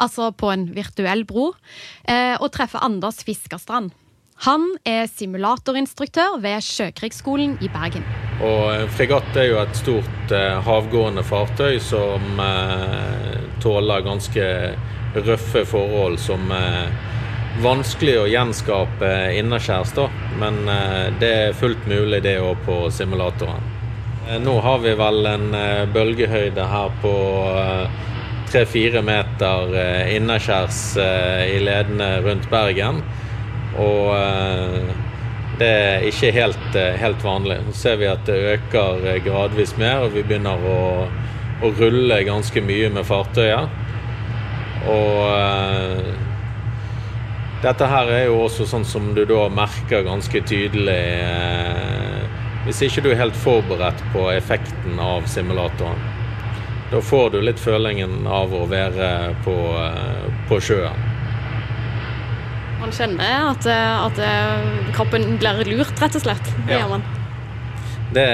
altså 0.00 0.32
på 0.32 0.48
en 0.52 0.66
virtuell 0.72 1.24
bro, 1.28 1.50
og 2.12 2.50
treffe 2.52 2.80
Anders 2.84 3.24
Fiskerstrand. 3.24 3.92
Han 4.46 4.68
er 4.86 5.08
simulatorinstruktør 5.10 6.36
ved 6.42 6.62
Sjøkrigsskolen 6.62 7.56
i 7.64 7.70
Bergen. 7.74 8.04
Og 8.44 8.86
fregatt 8.94 9.34
er 9.34 9.48
jo 9.48 9.58
et 9.64 9.74
stort 9.74 10.34
eh, 10.34 10.60
havgående 10.62 11.24
fartøy 11.26 11.80
som 11.82 12.38
eh, 12.44 13.32
tåler 13.58 14.04
ganske 14.06 14.46
røffe 15.26 15.64
forhold 15.66 16.20
som 16.22 16.52
er 16.54 16.92
vanskelig 17.64 18.14
å 18.20 18.28
gjenskape 18.30 19.10
innaskjærs, 19.40 19.96
da. 19.98 20.06
Men 20.38 20.62
eh, 20.70 21.08
det 21.18 21.32
er 21.40 21.58
fullt 21.58 21.90
mulig 21.90 22.22
det 22.22 22.38
òg 22.38 22.62
på 22.68 22.84
simulatoren. 22.94 23.74
Eh, 24.28 24.38
nå 24.38 24.60
har 24.60 24.78
vi 24.84 24.94
vel 25.02 25.26
en 25.26 25.54
eh, 25.56 25.86
bølgehøyde 25.90 26.64
her 26.76 26.94
på 27.02 27.14
tre-fire 28.52 29.02
meter 29.04 29.74
eh, 29.74 30.16
i 30.16 31.58
ledene 31.64 32.10
rundt 32.22 32.50
Bergen. 32.52 33.02
Og 33.78 34.10
eh, 34.16 34.94
det 35.58 35.68
er 35.68 36.06
ikke 36.08 36.32
helt, 36.34 36.68
eh, 36.76 36.96
helt, 36.98 37.24
vanlig. 37.24 37.58
Så 37.70 37.76
ser 37.82 37.98
vi 38.02 38.10
at 38.10 38.24
det 38.26 38.38
øker 38.54 39.04
eh, 39.06 39.20
gradvis 39.24 39.76
mer, 39.78 40.06
og 40.06 40.14
vi 40.16 40.24
begynner 40.26 40.62
å, 40.66 40.78
å 41.62 41.72
rulle 41.78 42.22
ganske 42.26 42.62
mye 42.64 42.90
med 42.94 43.06
fartøyet. 43.06 43.84
Og 44.88 46.04
dette 47.64 47.88
her 47.90 48.10
er 48.14 48.24
jo 48.28 48.44
også 48.44 48.66
sånn 48.70 48.86
som 48.86 49.10
du 49.16 49.24
da 49.26 49.48
merker 49.50 50.06
ganske 50.06 50.40
tydelig 50.46 51.00
hvis 52.68 52.84
ikke 52.86 53.02
du 53.02 53.10
er 53.10 53.18
helt 53.18 53.36
forberedt 53.36 54.00
på 54.14 54.28
effekten 54.30 55.02
av 55.02 55.26
simulatoren. 55.28 55.98
Da 56.92 57.02
får 57.04 57.34
du 57.34 57.40
litt 57.42 57.60
følingen 57.60 58.22
av 58.30 58.54
å 58.54 58.64
være 58.70 59.10
på, 59.44 59.58
på 60.48 60.62
sjøen. 60.62 61.07
Man 62.78 62.92
kjenner 62.94 63.50
at, 63.50 63.66
at, 63.68 64.20
kroppen 64.96 65.38
blir 65.40 65.64
lurt, 65.66 65.94
rett 66.00 66.18
og 66.18 66.24
slett. 66.24 66.50
Det 66.66 66.76
ja. 66.76 66.82
gjør 66.82 66.92
man. 66.96 67.06
Det, 68.08 68.26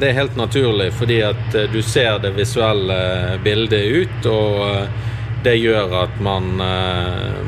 det, 0.00 0.08
er 0.10 0.18
helt 0.18 0.36
naturlig, 0.36 0.90
fordi 0.98 1.20
at 1.24 1.54
du 1.72 1.78
ser 1.82 2.18
det 2.20 2.34
visuelle 2.36 2.98
bildet 3.44 3.86
ut, 4.02 4.26
og 4.28 5.44
det 5.46 5.54
gjør 5.56 5.94
at 6.02 6.18
man, 6.24 6.50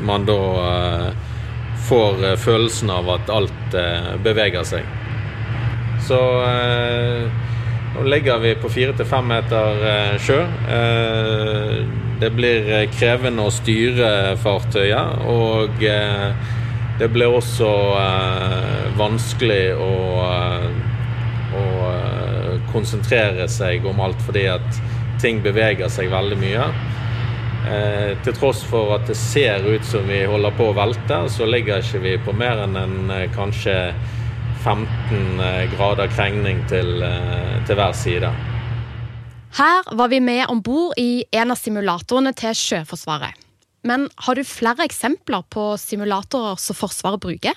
man 0.07 0.25
da 0.25 0.39
får 1.89 2.25
følelsen 2.41 2.89
av 2.95 3.11
at 3.13 3.29
alt 3.29 3.77
beveger 4.25 4.65
seg. 4.65 4.89
Så 6.07 6.21
nå 7.97 8.03
ligger 8.07 8.39
vi 8.43 8.55
på 8.61 8.69
fire 8.69 8.93
til 8.97 9.09
fem 9.09 9.25
meter 9.33 10.17
sjø. 10.21 10.41
Det 12.17 12.29
blir 12.33 12.69
eh, 12.73 12.87
krevende 12.89 13.45
å 13.45 13.53
styre 13.53 14.33
fartøyet, 14.41 15.19
og 15.29 15.83
eh, 15.85 16.31
det 16.97 17.09
blir 17.13 17.35
også 17.37 17.69
eh, 18.01 18.87
vanskelig 18.97 19.75
å, 19.77 19.91
å 21.61 21.65
konsentrere 22.71 23.45
seg 23.53 23.85
om 23.85 24.01
alt 24.01 24.23
fordi 24.25 24.47
at 24.49 24.81
ting 25.21 25.43
beveger 25.45 25.93
seg 25.93 26.09
veldig 26.09 26.39
mye. 26.41 26.65
Eh, 27.67 28.11
til 28.25 28.33
tross 28.33 28.63
for 28.65 28.95
at 28.97 29.05
det 29.11 29.17
ser 29.19 29.67
ut 29.67 29.85
som 29.85 30.09
vi 30.09 30.23
holder 30.25 30.57
på 30.57 30.71
å 30.71 30.77
velte, 30.77 31.21
så 31.29 31.45
ligger 31.45 31.85
ikke 31.85 32.01
vi 32.01 32.17
på 32.25 32.33
mer 32.33 32.65
enn 32.65 32.81
en 32.81 32.97
kanskje 33.35 33.77
15 34.67 35.71
grader 35.71 36.11
krengning 36.11 36.59
til, 36.67 36.99
til 37.67 37.79
hver 37.79 37.95
side. 37.95 38.31
Her 39.57 39.87
var 39.95 40.11
vi 40.11 40.19
med 40.19 40.43
om 40.51 40.59
bord 40.61 40.97
i 40.99 41.23
en 41.31 41.53
av 41.53 41.57
simulatorene 41.57 42.33
til 42.35 42.51
Sjøforsvaret. 42.57 43.31
Men 43.87 44.09
har 44.25 44.35
du 44.35 44.43
flere 44.43 44.85
eksempler 44.85 45.45
på 45.53 45.69
simulatorer 45.79 46.59
som 46.59 46.77
Forsvaret 46.77 47.23
bruker? 47.23 47.55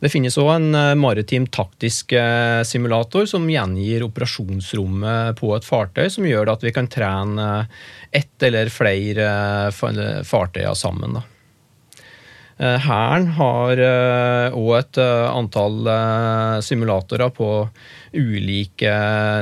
Det 0.00 0.08
finnes 0.08 0.38
òg 0.40 0.48
en 0.54 0.70
eh, 0.72 0.94
maritim 0.96 1.44
taktisk 1.52 2.14
eh, 2.16 2.62
simulator 2.64 3.26
som 3.28 3.44
gjengir 3.52 4.06
operasjonsrommet 4.06 5.36
på 5.36 5.50
et 5.52 5.66
fartøy, 5.66 6.06
som 6.08 6.24
gjør 6.24 6.54
at 6.54 6.64
vi 6.64 6.72
kan 6.72 6.88
trene 6.88 7.66
ett 8.08 8.48
eller 8.48 8.72
flere 8.72 9.26
eh, 9.68 10.22
fartøyer 10.24 10.72
sammen. 10.78 11.18
Da. 11.18 11.26
Hæren 12.60 13.30
har 13.38 13.80
òg 14.52 14.72
et 14.76 14.98
antall 15.00 15.88
simulatorer 16.60 17.30
på 17.32 17.48
ulike 18.12 18.90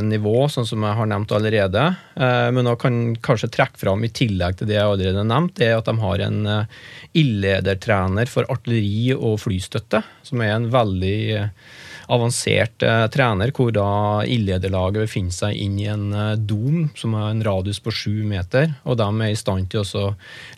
nivå, 0.04 0.44
sånn 0.52 0.66
som 0.68 0.84
jeg 0.84 0.96
har 0.98 1.08
nevnt 1.08 1.32
allerede. 1.32 1.84
Eh, 2.18 2.48
men 2.52 2.68
jeg 2.68 2.80
kan 2.82 2.98
kanskje 3.24 3.50
trekke 3.56 3.80
fram, 3.80 4.04
i 4.04 4.12
tillegg 4.12 4.58
til 4.58 4.68
det 4.68 4.76
jeg 4.76 4.84
allerede 4.84 5.22
har 5.22 5.30
nevnt, 5.30 5.62
er 5.64 5.78
at 5.78 5.88
de 5.88 5.96
har 6.02 6.24
en 6.26 6.40
eh, 6.52 6.80
ildledertrener 7.22 8.28
for 8.30 8.48
artilleri 8.52 9.14
og 9.16 9.38
flystøtte, 9.44 10.02
som 10.26 10.44
er 10.44 10.54
en 10.54 10.68
veldig 10.74 11.18
eh, 11.38 11.48
avansert 12.08 12.82
trener, 13.12 13.52
hvor 13.52 13.72
da 13.76 13.88
ildlederlaget 14.24 15.04
befinner 15.04 15.34
seg 15.34 15.56
inn 15.60 15.78
i 15.80 15.88
en 15.92 16.06
dom 16.48 16.86
som 16.96 17.16
har 17.18 17.30
en 17.34 17.44
radius 17.44 17.82
på 17.84 17.92
sju 17.92 18.22
meter. 18.28 18.72
Og 18.88 18.96
de 19.00 19.08
er 19.12 19.32
i 19.32 19.38
stand 19.38 19.68
til 19.72 19.84
å 19.84 20.04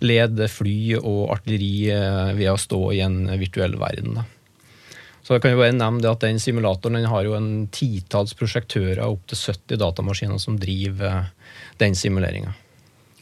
lede 0.04 0.46
fly 0.50 1.00
og 1.00 1.32
artilleri 1.34 2.36
ved 2.38 2.52
å 2.52 2.60
stå 2.60 2.84
i 2.94 3.02
en 3.02 3.24
virtuell 3.40 3.74
verden. 3.82 4.20
Da. 4.20 4.28
Så 5.30 5.36
jeg 5.36 5.44
kan 5.44 5.52
jo 5.54 5.60
bare 5.60 5.76
nevne 5.76 6.10
at 6.10 6.24
Den 6.24 6.40
simulatoren 6.42 6.96
den 6.98 7.06
har 7.06 7.22
jo 7.22 7.36
en 7.36 7.68
titalls 7.70 8.32
prosjektører, 8.34 9.04
opptil 9.06 9.38
70 9.38 9.78
datamaskiner, 9.78 10.40
som 10.42 10.56
driver 10.58 11.20
eh, 11.20 11.28
den 11.78 11.94
simuleringa. 11.94 12.56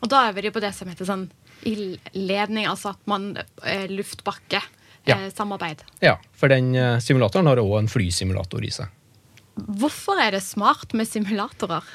Og 0.01 0.09
da 0.09 0.23
er 0.25 0.33
vi 0.39 0.49
på 0.49 0.63
det 0.65 0.71
som 0.73 0.89
heter 0.89 1.05
sånn 1.05 1.27
ildledning, 1.69 2.65
altså 2.71 2.95
at 2.95 3.03
man 3.11 3.35
eh, 3.37 3.85
luftbakke 3.93 4.63
ja. 5.11 5.19
eh, 5.25 5.33
samarbeid. 5.35 5.83
Ja, 6.05 6.17
for 6.37 6.53
den 6.53 6.75
eh, 6.77 6.99
simulatoren 7.05 7.49
har 7.51 7.61
òg 7.63 7.79
en 7.81 7.91
flysimulator 7.91 8.65
i 8.65 8.73
seg. 8.75 8.93
Hvorfor 9.59 10.21
er 10.23 10.37
det 10.37 10.45
smart 10.47 10.95
med 10.95 11.09
simulatorer? 11.09 11.87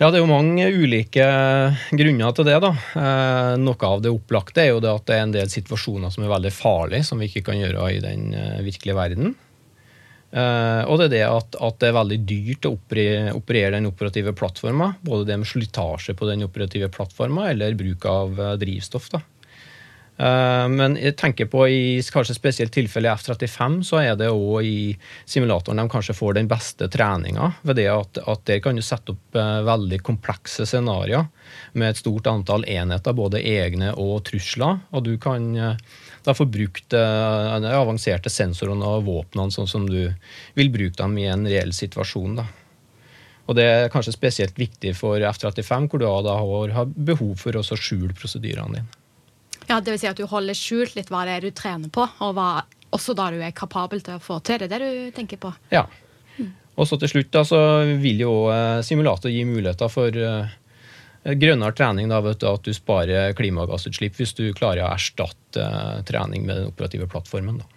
Ja, 0.00 0.08
Det 0.10 0.18
er 0.18 0.24
jo 0.24 0.30
mange 0.30 0.64
ulike 0.72 1.24
grunner 1.94 2.32
til 2.34 2.48
det. 2.48 2.58
da. 2.64 2.72
Eh, 2.98 3.52
noe 3.60 3.86
av 3.86 4.02
det 4.02 4.10
opplagte 4.10 4.64
er 4.64 4.72
jo 4.72 4.80
det 4.82 4.90
at 4.90 5.06
det 5.06 5.14
er 5.14 5.22
en 5.22 5.34
del 5.36 5.48
situasjoner 5.52 6.10
som 6.10 6.24
er 6.24 6.32
veldig 6.32 6.52
farlige, 6.52 7.04
som 7.06 7.20
vi 7.20 7.28
ikke 7.28 7.44
kan 7.50 7.60
gjøre 7.60 7.90
i 7.92 8.00
den 8.02 8.32
eh, 8.34 8.62
virkelige 8.64 8.96
verden. 8.98 9.34
Eh, 10.32 10.82
og 10.88 10.98
det 10.98 11.06
er 11.06 11.12
det 11.12 11.22
at, 11.28 11.54
at, 11.60 11.78
det 11.78 11.90
er 11.90 11.98
veldig 12.00 12.18
dyrt 12.24 12.66
å 12.66 12.72
operere, 12.74 13.36
operere 13.36 13.76
den 13.76 13.90
operative 13.92 14.32
plattforma. 14.32 14.94
Både 15.04 15.28
det 15.28 15.38
med 15.38 15.46
slitasje 15.46 16.16
på 16.18 16.26
den 16.26 16.42
operative 16.48 16.88
plattforma 16.90 17.50
eller 17.52 17.78
bruk 17.78 18.08
av 18.08 18.42
drivstoff. 18.58 19.10
da. 19.12 19.22
Eh, 20.16 20.68
men 20.68 20.94
jeg 21.00 21.16
tenker 21.16 21.48
på 21.50 21.64
i 21.72 21.82
kanskje 22.12 22.36
spesielt 22.36 22.74
tilfelle 22.74 23.10
F-35, 23.16 23.78
så 23.86 24.00
er 24.02 24.18
det 24.20 24.28
òg 24.30 24.66
i 24.68 24.92
simulatoren 25.24 25.80
de 25.80 25.88
kanskje 25.92 26.16
får 26.16 26.36
den 26.36 26.50
beste 26.50 26.88
treninga. 26.92 27.48
Ved 27.62 27.80
det 27.80 27.88
at, 27.92 28.20
at 28.28 28.44
der 28.48 28.60
kan 28.64 28.76
du 28.76 28.84
sette 28.84 29.14
opp 29.16 29.38
uh, 29.38 29.62
veldig 29.66 30.02
komplekse 30.04 30.66
scenarioer 30.68 31.26
med 31.72 31.90
et 31.90 32.02
stort 32.02 32.28
antall 32.30 32.66
enheter, 32.68 33.16
både 33.16 33.40
egne 33.40 33.94
og 33.96 34.22
trusler. 34.28 34.82
Og 34.92 35.06
du 35.08 35.16
kan 35.22 35.48
uh, 35.56 36.00
da 36.22 36.36
få 36.36 36.46
brukt 36.46 36.92
de 36.92 37.70
avanserte 37.74 38.30
sensorene 38.30 38.86
og 38.86 39.08
våpnene 39.08 39.50
sånn 39.50 39.66
som 39.66 39.88
du 39.88 40.12
vil 40.54 40.70
bruke 40.70 40.94
dem 41.00 41.16
i 41.18 41.26
en 41.26 41.48
reell 41.48 41.72
situasjon. 41.74 42.36
da. 42.38 42.46
Og 43.50 43.58
Det 43.58 43.64
er 43.66 43.90
kanskje 43.90 44.14
spesielt 44.14 44.54
viktig 44.60 44.94
for 44.94 45.18
F-35, 45.18 45.88
hvor 45.90 45.98
du 45.98 46.06
da 46.06 46.36
har 46.38 46.92
behov 46.94 47.34
for 47.42 47.58
å 47.58 47.64
skjule 47.66 48.14
prosedyrene 48.14 48.78
dine. 48.78 49.01
Ja, 49.68 49.80
det 49.80 49.94
vil 49.94 50.00
si 50.02 50.08
at 50.10 50.18
du 50.18 50.26
holder 50.28 50.56
skjult 50.58 50.96
litt 50.98 51.10
hva 51.12 51.24
det 51.28 51.36
er 51.38 51.46
du 51.46 51.52
trener 51.54 51.92
på, 51.92 52.06
og 52.24 52.32
hva 52.36 52.48
også 52.92 53.14
da 53.16 53.30
du 53.32 53.40
er 53.40 53.54
kapabel 53.56 54.02
til 54.04 54.18
å 54.18 54.22
få 54.22 54.38
til. 54.44 54.60
Det 54.60 54.76
er 54.76 54.82
det 54.84 54.90
du 54.92 55.14
tenker 55.16 55.40
på? 55.40 55.52
Ja. 55.72 55.86
Og 56.76 56.88
så 56.88 56.96
til 57.00 57.10
slutt 57.12 57.32
da, 57.34 57.44
så 57.44 57.58
vil 58.00 58.22
jo 58.24 58.32
simulator 58.84 59.32
gi 59.32 59.44
muligheter 59.48 59.92
for 59.92 60.16
grønnere 61.22 61.76
trening. 61.76 62.08
Da, 62.10 62.20
vet 62.24 62.40
du, 62.40 62.48
at 62.48 62.64
du 62.64 62.72
sparer 62.76 63.36
klimagassutslipp 63.38 64.16
hvis 64.18 64.34
du 64.38 64.46
klarer 64.56 64.86
å 64.86 64.92
erstatte 64.94 65.68
trening 66.08 66.46
med 66.48 66.58
den 66.58 66.70
operative 66.72 67.08
plattformen. 67.12 67.60
Da. 67.60 67.68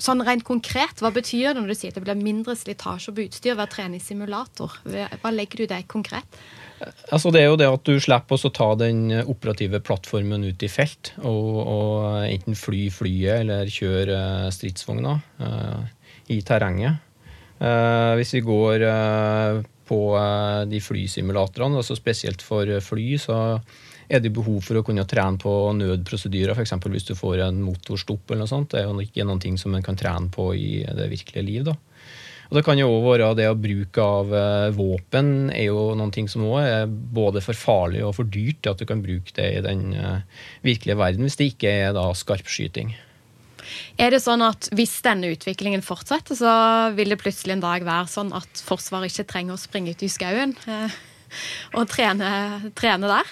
Sånn 0.00 0.24
rent 0.24 0.46
konkret, 0.48 1.02
Hva 1.02 1.12
betyr 1.12 1.52
det 1.52 1.60
når 1.60 1.70
du 1.70 1.76
sier 1.76 1.92
at 1.92 1.98
det 1.98 2.06
blir 2.06 2.18
mindre 2.18 2.56
slitasje 2.56 3.12
på 3.14 3.26
utstyr 3.26 3.54
ved 3.54 3.66
å 3.66 3.72
trene 3.72 3.98
i 3.98 4.02
simulator? 4.02 4.78
Hva 4.86 5.32
legger 5.34 5.62
du 5.62 5.70
det 5.74 5.84
konkret? 5.92 6.40
Altså 6.80 7.32
det 7.34 7.42
er 7.42 7.50
jo 7.50 7.58
det 7.60 7.68
at 7.68 7.84
du 7.84 7.98
slipper 8.00 8.40
å 8.46 8.52
ta 8.54 8.68
den 8.78 9.10
operative 9.20 9.82
plattformen 9.84 10.46
ut 10.48 10.62
i 10.64 10.70
felt, 10.72 11.12
og, 11.18 11.48
og 11.60 11.98
enten 12.24 12.56
fly 12.56 12.86
flyet 12.94 13.42
eller 13.42 13.72
kjøre 13.72 14.20
stridsvogna 14.54 15.18
uh, 15.42 15.82
i 16.32 16.40
terrenget. 16.46 17.02
Uh, 17.60 18.16
hvis 18.16 18.32
vi 18.38 18.44
går 18.46 18.86
uh, 18.88 19.60
på 19.90 20.00
de 20.70 20.80
flysimulatorene, 20.80 21.82
altså 21.82 21.98
spesielt 21.98 22.44
for 22.46 22.70
fly, 22.86 23.06
så 23.20 23.36
er 24.10 24.22
det 24.22 24.32
behov 24.34 24.62
for 24.64 24.80
å 24.80 24.84
kunne 24.86 25.06
trene 25.06 25.38
på 25.38 25.52
nødprosedyrer, 25.76 26.54
f.eks. 26.54 26.74
hvis 26.94 27.08
du 27.10 27.14
får 27.18 27.44
en 27.46 27.60
motorstopp 27.62 28.30
eller 28.30 28.44
noe 28.44 28.50
sånt. 28.50 28.72
Det 28.72 28.80
er 28.80 28.88
jo 28.88 29.04
ikke 29.04 29.26
noen 29.26 29.42
ting 29.42 29.58
som 29.60 29.74
en 29.74 29.84
kan 29.86 29.98
trene 29.98 30.30
på 30.34 30.50
i 30.54 30.70
det 30.86 31.10
virkelige 31.12 31.46
liv. 31.46 31.66
da. 31.68 31.76
Og 32.50 32.56
Det 32.58 32.64
kan 32.66 32.80
jo 32.80 32.88
også 32.90 33.12
være 33.12 33.26
det 33.38 33.46
å 33.46 33.58
bruke 33.58 34.02
av 34.02 34.32
eh, 34.34 34.72
våpen 34.74 35.52
er 35.54 35.68
jo 35.68 35.92
noen 35.94 36.10
ting 36.14 36.26
som 36.30 36.42
også 36.48 36.62
er 36.66 36.88
både 36.90 37.42
for 37.44 37.54
farlig 37.54 38.02
og 38.02 38.16
for 38.16 38.26
dyrt 38.26 38.66
at 38.66 38.80
du 38.80 38.88
kan 38.90 39.04
bruke 39.04 39.30
det 39.36 39.46
i 39.54 39.62
den 39.62 39.92
eh, 39.94 40.24
virkelige 40.66 40.98
verden, 40.98 41.28
hvis 41.28 41.38
det 41.38 41.52
ikke 41.52 41.70
er 41.86 41.94
da 41.94 42.08
skarpskyting. 42.10 42.90
Er 44.02 44.10
det 44.10 44.22
sånn 44.24 44.42
at 44.42 44.66
hvis 44.74 44.96
denne 45.04 45.30
utviklingen 45.30 45.84
fortsetter, 45.84 46.34
så 46.34 46.54
vil 46.96 47.14
det 47.14 47.20
plutselig 47.22 47.54
en 47.54 47.62
dag 47.62 47.86
være 47.86 48.10
sånn 48.10 48.34
at 48.34 48.64
Forsvaret 48.66 49.12
ikke 49.12 49.28
trenger 49.30 49.54
å 49.54 49.60
springe 49.60 49.94
ut 49.94 50.02
i 50.02 50.10
skauen 50.10 50.56
eh, 50.66 50.98
og 51.78 51.86
trene, 51.92 52.32
trene 52.74 53.12
der? 53.14 53.30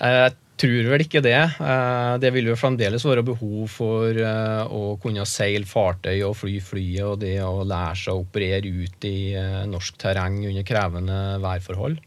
Jeg 0.00 0.32
tror 0.60 0.88
vel 0.92 1.04
ikke 1.04 1.22
det. 1.24 1.36
Eh, 1.58 2.14
det 2.22 2.30
vil 2.34 2.50
jo 2.50 2.58
fremdeles 2.58 3.04
være 3.06 3.24
behov 3.26 3.68
for 3.72 4.10
eh, 4.14 4.62
å 4.64 4.96
kunne 5.02 5.26
seile 5.28 5.68
fartøy 5.68 6.22
og 6.26 6.36
fly 6.40 6.58
flyet, 6.62 7.04
og 7.06 7.20
det 7.24 7.36
å 7.44 7.66
lære 7.66 7.98
seg 8.04 8.14
å 8.14 8.24
operere 8.24 8.70
ut 8.70 9.08
i 9.08 9.16
eh, 9.38 9.62
norsk 9.70 9.98
terreng 10.00 10.42
under 10.48 10.66
krevende 10.66 11.20
værforhold. 11.44 12.00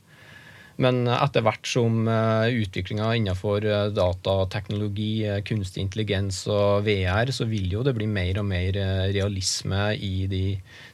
Men 0.83 1.07
etter 1.09 1.41
hvert 1.45 1.65
som 1.65 2.05
eh, 2.11 2.53
utviklinga 2.61 3.09
innenfor 3.17 3.65
eh, 3.65 3.87
datateknologi, 3.97 5.11
eh, 5.25 5.41
kunstig 5.47 5.81
intelligens 5.81 6.43
og 6.53 6.85
VR, 6.85 7.31
så 7.33 7.47
vil 7.49 7.71
jo 7.73 7.81
det 7.85 7.95
bli 7.97 8.05
mer 8.09 8.41
og 8.41 8.45
mer 8.49 8.77
realisme 9.13 9.89
i 9.95 10.27
de 10.29 10.43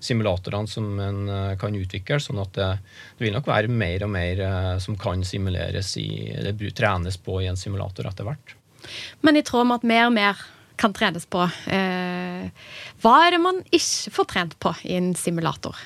simulatorene 0.03 0.71
som 0.71 0.89
en 1.03 1.21
kan 1.59 1.75
utvikle. 1.75 2.21
Sånn 2.23 2.39
at 2.43 2.55
det, 2.55 2.71
det 3.19 3.27
vil 3.27 3.35
nok 3.35 3.51
være 3.51 3.71
mer 3.71 4.07
og 4.07 4.13
mer 4.15 4.43
som 4.83 4.97
kan 4.99 5.23
simuleres 5.27 5.95
i, 5.99 6.09
eller 6.31 6.55
trenes 6.75 7.19
på 7.19 7.41
i 7.43 7.51
en 7.51 7.59
simulator 7.59 8.07
etter 8.07 8.27
hvert. 8.27 8.55
Men 9.21 9.39
i 9.39 9.43
tråd 9.45 9.67
med 9.67 9.81
at 9.81 9.87
mer 9.87 10.07
og 10.07 10.15
mer 10.15 10.43
kan 10.75 10.93
trenes 10.93 11.25
på, 11.29 11.43
eh, 11.71 12.49
hva 13.03 13.15
er 13.25 13.35
det 13.35 13.41
man 13.41 13.61
ikke 13.69 14.13
får 14.13 14.29
trent 14.29 14.55
på 14.59 14.73
i 14.83 14.97
en 14.97 15.13
simulator? 15.15 15.77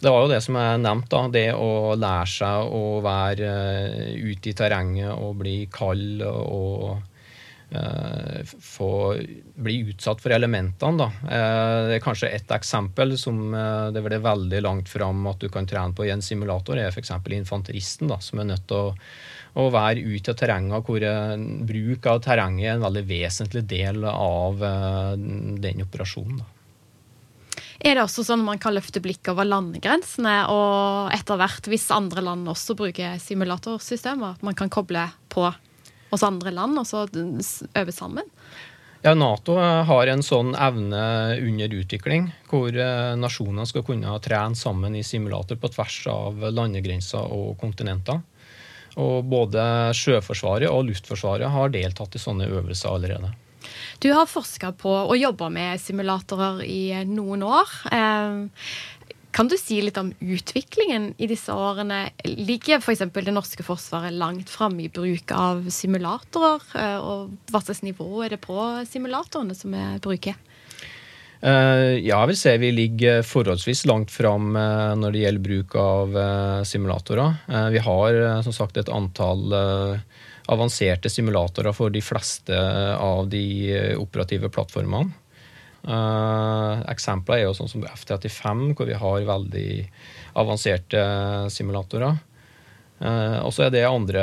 Det 0.00 0.10
var 0.10 0.24
jo 0.24 0.30
det 0.32 0.42
som 0.44 0.56
jeg 0.58 0.82
nevnte, 0.82 1.16
da. 1.16 1.32
Det 1.32 1.48
å 1.56 1.94
lære 1.96 2.28
seg 2.28 2.76
å 2.76 2.84
være 3.04 3.50
uh, 3.50 4.30
ute 4.30 4.50
i 4.50 4.56
terrenget 4.56 5.12
og 5.14 5.36
bli 5.40 5.56
kald 5.72 6.24
og 6.26 6.98
uh, 7.72 8.40
få 8.44 8.90
bli 9.64 9.76
utsatt 9.92 10.20
for 10.24 10.34
elementene. 10.34 10.98
Da. 10.98 11.08
Uh, 11.22 11.78
det 11.88 11.98
er 11.98 12.04
kanskje 12.04 12.32
ett 12.34 12.52
eksempel 12.52 13.14
som 13.20 13.46
det 13.54 14.02
er 14.02 14.18
veldig 14.26 14.64
langt 14.66 14.90
fram 14.92 15.24
at 15.30 15.40
du 15.40 15.48
kan 15.52 15.68
trene 15.70 15.96
på 15.96 16.08
i 16.08 16.12
en 16.14 16.24
simulator, 16.24 16.80
er 16.80 16.90
f.eks. 16.90 17.14
infanteristen, 17.38 18.10
da, 18.10 18.18
som 18.20 18.42
er 18.42 18.50
nødt 18.50 18.66
til 18.68 18.90
å, 18.90 18.96
å 19.62 19.70
være 19.72 20.02
ute 20.02 20.34
i 20.34 20.42
terrenget, 20.42 20.90
hvor 20.90 21.06
bruk 21.70 22.10
av 22.10 22.20
terrenget 22.26 22.66
er 22.66 22.76
en 22.76 22.88
veldig 22.88 23.06
vesentlig 23.08 23.64
del 23.70 24.04
av 24.10 24.58
den 25.62 25.86
operasjonen. 25.86 26.42
Da. 26.42 26.53
Er 27.84 27.98
det 27.98 28.04
også 28.06 28.24
sånn 28.24 28.40
at 28.40 28.48
man 28.48 28.60
kan 28.62 28.72
løfte 28.72 29.02
blikket 29.04 29.34
over 29.34 29.44
landegrensene, 29.44 30.46
og 30.48 31.12
etter 31.12 31.36
hvert, 31.36 31.68
hvis 31.68 31.90
andre 31.92 32.24
land 32.24 32.48
også 32.48 32.76
bruker 32.78 33.18
simulatorsystemer, 33.20 34.38
at 34.38 34.46
man 34.46 34.56
kan 34.56 34.72
koble 34.72 35.04
på 35.28 35.50
oss 36.14 36.24
andre 36.24 36.54
land 36.54 36.80
og 36.80 36.88
så 36.88 37.04
øve 37.04 37.92
sammen? 37.92 38.24
Ja, 39.04 39.12
Nato 39.12 39.58
har 39.60 40.08
en 40.08 40.24
sånn 40.24 40.54
evne 40.56 41.36
under 41.36 41.74
utvikling, 41.76 42.30
hvor 42.48 42.72
eh, 42.72 43.12
nasjoner 43.20 43.68
skal 43.68 43.84
kunne 43.84 44.14
trene 44.24 44.56
sammen 44.56 44.96
i 44.96 45.04
simulator 45.04 45.60
på 45.60 45.68
tvers 45.74 45.98
av 46.08 46.40
landegrenser 46.48 47.34
og 47.36 47.58
kontinenter. 47.60 48.22
Og 48.96 49.28
både 49.28 49.92
Sjøforsvaret 49.98 50.72
og 50.72 50.86
Luftforsvaret 50.88 51.52
har 51.52 51.74
deltatt 51.74 52.16
i 52.16 52.22
sånne 52.22 52.48
øvelser 52.48 52.94
allerede. 52.94 53.34
Du 53.98 54.10
har 54.12 54.26
forska 54.26 54.72
på 54.78 54.90
og 54.90 55.16
jobba 55.18 55.50
med 55.52 55.80
simulatorer 55.82 56.62
i 56.66 57.04
noen 57.08 57.44
år. 57.46 57.70
Eh, 57.92 58.70
kan 59.34 59.50
du 59.50 59.56
si 59.58 59.80
litt 59.82 59.98
om 59.98 60.12
utviklingen 60.22 61.12
i 61.18 61.26
disse 61.30 61.54
årene? 61.54 62.06
Ligger 62.24 62.78
f.eks. 62.78 63.02
det 63.02 63.34
norske 63.34 63.66
forsvaret 63.66 64.14
langt 64.14 64.50
framme 64.50 64.84
i 64.84 64.90
bruk 64.92 65.34
av 65.34 65.66
simulatorer? 65.74 66.66
Eh, 66.78 66.98
og 66.98 67.34
hva 67.50 67.62
slags 67.62 67.82
nivå 67.86 68.24
er 68.24 68.36
det 68.36 68.42
på 68.44 68.58
simulatorene 68.88 69.56
som 69.58 69.74
vi 69.74 69.86
bruker? 70.04 70.38
Uh, 71.44 72.00
ja, 72.00 72.22
jeg 72.22 72.28
vil 72.30 72.38
si 72.40 72.52
vi 72.56 72.70
ligger 72.72 73.24
forholdsvis 73.26 73.82
langt 73.90 74.08
fram 74.08 74.54
når 74.54 75.12
det 75.12 75.24
gjelder 75.26 75.42
bruk 75.44 75.74
av 75.76 76.14
simulatorer. 76.64 77.34
vi 77.74 77.82
har 77.84 78.20
som 78.46 78.54
sagt 78.56 78.78
et 78.80 78.88
antall 78.88 79.52
avanserte 80.46 81.10
simulatorer 81.10 81.72
for 81.72 81.92
de 81.92 82.02
fleste 82.04 82.56
av 82.96 83.28
de 83.32 83.44
eh, 83.72 83.94
operative 84.00 84.50
plattformene. 84.52 85.20
Uh, 85.84 86.80
eksempler 86.88 87.42
er 87.42 87.42
jo 87.44 87.56
sånn 87.58 87.68
som 87.68 87.82
F35, 87.84 88.60
hvor 88.72 88.88
vi 88.88 88.96
har 88.96 89.26
veldig 89.28 89.72
avanserte 90.40 91.02
simulatorer. 91.52 92.16
Uh, 93.04 93.44
og 93.44 93.52
så 93.52 93.66
er 93.66 93.74
det 93.74 93.82
andre 93.84 94.22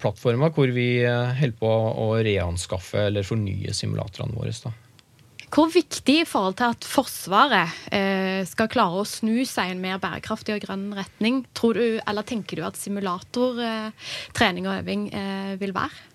plattformer 0.00 0.54
hvor 0.56 0.72
vi 0.72 1.04
holder 1.04 1.58
på 1.60 1.68
å 1.68 2.08
reanskaffe 2.24 3.10
eller 3.10 3.28
fornye 3.28 3.76
simulatorene 3.76 4.38
våre. 4.38 4.56
Da. 4.64 4.72
Hvor 5.52 5.68
viktig 5.68 6.14
i 6.22 6.28
forhold 6.28 6.54
til 6.56 6.72
at 6.72 6.86
Forsvaret 6.88 7.74
eh, 7.92 8.40
skal 8.48 8.70
klare 8.72 9.02
å 9.02 9.08
snu 9.08 9.42
seg 9.44 9.68
i 9.68 9.74
en 9.74 9.82
mer 9.82 9.98
bærekraftig 10.00 10.54
og 10.54 10.62
grønn 10.64 10.86
retning, 10.96 11.42
tror 11.52 11.76
du, 11.76 11.98
eller 12.00 12.24
tenker 12.24 12.56
du 12.56 12.64
at 12.64 12.80
simulatortrening 12.80 14.64
eh, 14.64 14.70
og 14.70 14.78
øving 14.78 15.04
eh, 15.12 15.52
vil 15.60 15.74
være? 15.76 16.08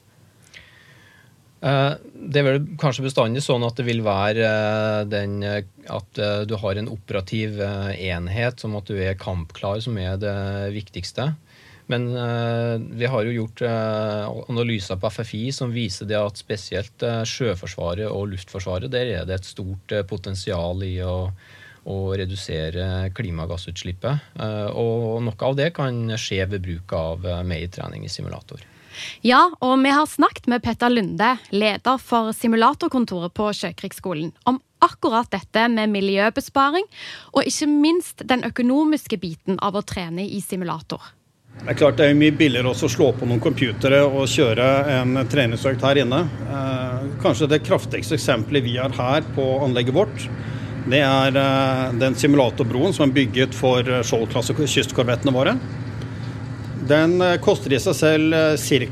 Eh, 1.62 1.94
det 2.02 2.42
er 2.42 2.48
vel 2.50 2.66
kanskje 2.82 3.06
bestandig 3.06 3.46
sånn 3.46 3.66
at 3.68 3.78
det 3.78 3.86
vil 3.86 4.02
være 4.06 4.50
den, 5.12 5.38
at 5.46 6.24
du 6.50 6.58
har 6.58 6.82
en 6.82 6.90
operativ 6.90 7.62
enhet, 7.62 8.58
som 8.58 8.74
at 8.82 8.90
du 8.90 8.98
er 8.98 9.22
kampklar, 9.22 9.86
som 9.86 10.02
er 10.02 10.18
det 10.18 10.38
viktigste. 10.74 11.36
Men 11.88 12.08
uh, 12.12 12.76
vi 13.00 13.08
har 13.08 13.24
jo 13.24 13.36
gjort 13.36 13.62
uh, 13.64 14.28
analyser 14.52 15.00
på 15.00 15.12
FFI 15.12 15.44
som 15.56 15.72
viser 15.72 16.10
det 16.10 16.20
at 16.20 16.40
spesielt 16.40 17.04
uh, 17.08 17.24
Sjøforsvaret 17.28 18.10
og 18.12 18.34
Luftforsvaret 18.34 18.92
der 18.92 19.14
er 19.22 19.28
det 19.28 19.40
et 19.40 19.48
stort 19.48 19.96
potensial 20.10 20.84
i 20.84 20.98
å, 21.04 21.30
å 21.88 21.98
redusere 22.20 23.08
klimagassutslippet. 23.16 24.34
og 24.76 25.22
noe 25.24 25.48
av 25.48 25.56
det 25.56 25.72
kan 25.76 26.18
skje 26.20 26.44
ved 26.52 26.66
bruk 26.66 26.92
av 26.94 27.24
mer 27.48 27.68
trening 27.72 28.04
i 28.04 28.12
simulator. 28.12 28.60
Ja, 29.22 29.44
og 29.62 29.78
vi 29.84 29.92
har 29.94 30.10
snakket 30.10 30.48
med 30.52 30.64
Petter 30.66 30.92
Lunde, 30.92 31.36
leder 31.54 32.00
for 32.02 32.34
simulatorkontoret 32.36 33.34
på 33.38 33.52
Sjøkrigsskolen, 33.54 34.34
om 34.50 34.60
akkurat 34.84 35.30
dette 35.34 35.68
med 35.74 35.94
miljøbesparing, 35.94 36.86
og 37.34 37.48
ikke 37.50 37.70
minst 37.70 38.26
den 38.30 38.46
økonomiske 38.48 39.20
biten 39.22 39.62
av 39.64 39.78
å 39.78 39.86
trene 39.86 40.26
i 40.26 40.42
simulator. 40.44 41.14
Det 41.58 41.74
er 41.74 41.78
klart 41.82 41.98
det 42.00 42.06
er 42.08 42.16
mye 42.16 42.36
billigere 42.38 42.70
å 42.70 42.88
slå 42.88 43.10
på 43.18 43.28
noen 43.28 43.42
computere 43.44 44.04
og 44.06 44.30
kjøre 44.32 44.66
en 44.94 45.18
treningsøkt 45.28 45.82
her 45.84 46.00
inne. 46.04 46.22
Eh, 46.48 47.08
kanskje 47.20 47.50
det 47.52 47.64
kraftigste 47.66 48.16
eksempelet 48.16 48.64
vi 48.64 48.78
har 48.78 48.94
her 48.96 49.26
på 49.36 49.46
anlegget 49.66 49.96
vårt, 49.98 50.28
det 50.88 51.02
er 51.04 51.36
eh, 51.42 51.82
den 52.00 52.16
simulatorbroen 52.16 52.94
som 52.96 53.08
er 53.08 53.16
bygget 53.18 53.58
for 53.58 53.84
Skjold-klasse 53.84 54.56
kystkorvettene 54.62 55.34
våre. 55.36 55.58
Den 56.88 57.18
eh, 57.26 57.40
koster 57.44 57.74
i 57.76 57.82
seg 57.84 57.98
selv 58.00 58.38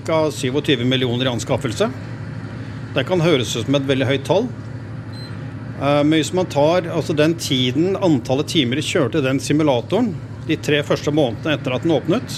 ca. 0.10 0.20
27 0.34 0.84
millioner 0.90 1.30
i 1.30 1.32
anskaffelse. 1.32 1.88
Det 2.98 3.06
kan 3.08 3.24
høres 3.24 3.54
ut 3.56 3.70
som 3.70 3.78
et 3.78 3.88
veldig 3.88 4.10
høyt 4.10 4.26
tall. 4.28 4.50
Men 5.76 6.14
hvis 6.14 6.32
man 6.32 6.48
tar 6.48 6.86
altså 6.88 7.12
den 7.12 7.34
tiden, 7.36 7.98
antallet 8.00 8.48
timer 8.48 8.80
de 8.80 8.84
kjørte 8.88 9.20
den 9.24 9.42
simulatoren 9.44 10.14
de 10.48 10.56
tre 10.64 10.80
første 10.88 11.12
månedene 11.12 11.58
etter 11.58 11.76
at 11.76 11.84
den 11.84 11.92
åpnet, 11.98 12.38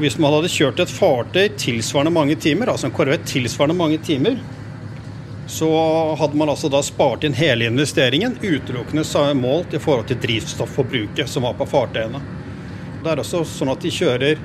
hvis 0.00 0.16
man 0.18 0.32
hadde 0.32 0.48
kjørt 0.52 0.80
et 0.80 0.92
fartøy 0.92 1.50
tilsvarende 1.60 2.12
mange 2.14 2.36
timer, 2.40 2.72
altså 2.72 2.88
en 2.88 2.96
korvett 2.96 3.26
tilsvarende 3.28 3.76
mange 3.76 3.98
timer, 4.04 4.38
så 5.50 5.68
hadde 6.18 6.38
man 6.38 6.48
altså 6.52 6.70
da 6.70 6.80
spart 6.86 7.24
inn 7.26 7.34
hele 7.34 7.66
investeringen 7.66 8.36
utelukkende 8.40 9.04
målt 9.34 9.74
i 9.74 9.82
forhold 9.82 10.06
til 10.08 10.20
drivstofforbruket 10.22 11.28
som 11.28 11.42
var 11.42 11.56
på 11.58 11.66
fartøyene. 11.66 12.20
Det 13.02 13.10
er 13.10 13.22
også 13.22 13.42
sånn 13.48 13.72
at 13.72 13.82
de 13.82 13.90
kjører 13.90 14.40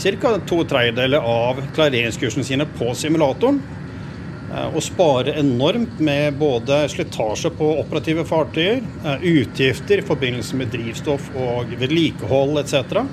ca. 0.00 0.38
to 0.46 0.62
tredjedeler 0.64 1.20
av 1.20 1.60
klareringskursene 1.76 2.44
sine 2.44 2.66
på 2.78 2.94
simulatoren. 2.94 3.60
Eh, 4.50 4.68
og 4.74 4.82
sparer 4.82 5.38
enormt 5.38 6.00
med 6.02 6.38
både 6.40 6.82
slitasje 6.90 7.52
på 7.54 7.68
operative 7.84 8.24
fartøyer, 8.26 8.80
eh, 9.04 9.26
utgifter 9.38 9.98
i 9.98 10.06
forbindelse 10.06 10.56
med 10.58 10.72
drivstoff 10.74 11.30
og 11.36 11.70
vedlikehold 11.78 12.58
etc. 12.64 13.04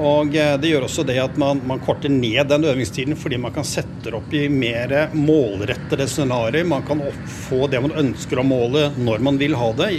Og 0.00 0.36
eh, 0.36 0.54
det 0.60 0.70
gjør 0.70 0.86
også 0.86 1.04
det 1.04 1.18
at 1.20 1.36
man, 1.40 1.60
man, 1.68 1.80
korter 1.84 2.12
ned 2.12 2.48
den 2.48 2.64
øvingstiden 2.64 3.16
fordi 3.18 3.38
man 3.40 3.52
kan 3.52 3.66
sette 3.66 4.14
opp 4.16 4.32
i 4.34 4.46
mer 4.48 5.12
målrettede 5.12 6.06
scenarioer. 6.08 6.64
Man 6.68 6.86
kan 6.88 7.02
få 7.48 7.66
det 7.70 7.82
man 7.84 7.96
ønsker 8.04 8.40
å 8.40 8.46
måle 8.46 8.88
når 8.96 9.24
man 9.24 9.40
vil 9.40 9.56
ha 9.60 9.72
det. 9.76 9.92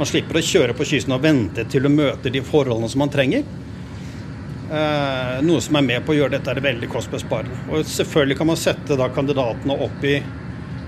Man 0.00 0.08
slipper 0.08 0.40
å 0.40 0.44
kjøre 0.44 0.74
på 0.74 0.86
kysten 0.88 1.14
og 1.14 1.22
vente 1.22 1.66
til 1.70 1.86
å 1.86 1.92
møte 1.92 2.32
de 2.32 2.42
forholdene 2.42 2.90
som 2.90 3.04
man 3.04 3.12
trenger. 3.12 3.46
Eh, 4.70 5.38
noe 5.46 5.62
som 5.62 5.78
er 5.78 5.86
med 5.86 6.04
på 6.06 6.14
å 6.14 6.18
gjøre 6.18 6.34
dette 6.36 6.54
er 6.54 6.62
veldig 6.64 6.90
kostbesparende. 6.90 7.62
Og 7.70 7.86
selvfølgelig 7.86 8.38
kan 8.40 8.50
man 8.50 8.58
sette 8.58 8.98
da 8.98 9.10
kandidatene 9.14 9.78
opp 9.86 10.06
i 10.08 10.18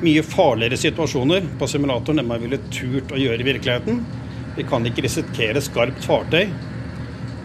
mye 0.02 0.22
farligere 0.26 0.81
situasjoner 0.81 1.46
på 1.61 1.68
simulatoren 1.70 2.18
enn 2.18 2.31
man 2.33 2.42
ville 2.42 2.59
turt 2.74 3.14
å 3.14 3.20
gjøre 3.20 3.44
i 3.44 3.48
virkeligheten. 3.52 4.02
Vi 4.57 4.66
kan 4.68 4.85
ikke 4.87 5.07
risikere 5.07 5.62
skarpt 5.62 6.02
fartøy 6.05 6.50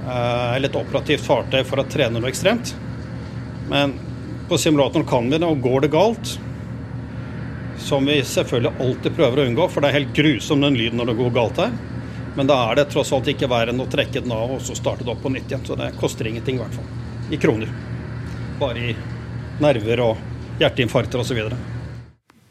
eller 0.08 0.70
et 0.70 0.78
operativt 0.80 1.26
fartøy 1.26 1.64
for 1.68 1.82
å 1.82 1.88
trene 1.90 2.20
noe 2.20 2.32
ekstremt. 2.32 2.74
Men 3.68 3.96
på 4.48 4.58
simulatoren 4.58 5.08
kan 5.08 5.28
vi 5.30 5.38
det, 5.38 5.48
og 5.48 5.62
går 5.62 5.84
det 5.84 5.92
galt, 5.92 6.38
som 7.84 8.08
vi 8.08 8.22
selvfølgelig 8.24 8.74
alltid 8.84 9.16
prøver 9.18 9.42
å 9.42 9.48
unngå, 9.50 9.68
for 9.70 9.84
det 9.84 9.92
er 9.92 10.00
helt 10.00 10.16
grusom 10.16 10.64
den 10.64 10.80
lyden 10.80 11.00
når 11.02 11.12
det 11.12 11.18
går 11.20 11.36
galt 11.36 11.62
her. 11.62 11.76
Men 12.38 12.50
da 12.50 12.58
er 12.70 12.78
det 12.78 12.90
tross 12.94 13.12
alt 13.16 13.28
ikke 13.32 13.50
verre 13.50 13.74
enn 13.74 13.82
å 13.82 13.90
trekke 13.90 14.22
den 14.22 14.34
av 14.34 14.52
og 14.58 14.62
så 14.62 14.76
starte 14.78 15.06
det 15.06 15.14
opp 15.14 15.24
på 15.26 15.32
nytt 15.34 15.50
igjen. 15.50 15.66
Så 15.66 15.78
det 15.80 15.90
koster 15.98 16.30
ingenting, 16.30 16.60
i 16.60 16.62
hvert 16.62 16.76
fall. 16.78 16.92
I 17.34 17.40
kroner. 17.42 17.72
Bare 18.60 18.92
i 18.92 18.96
nerver 19.64 20.04
og 20.06 20.62
hjerteinfarkter 20.62 21.24
osv. 21.24 21.42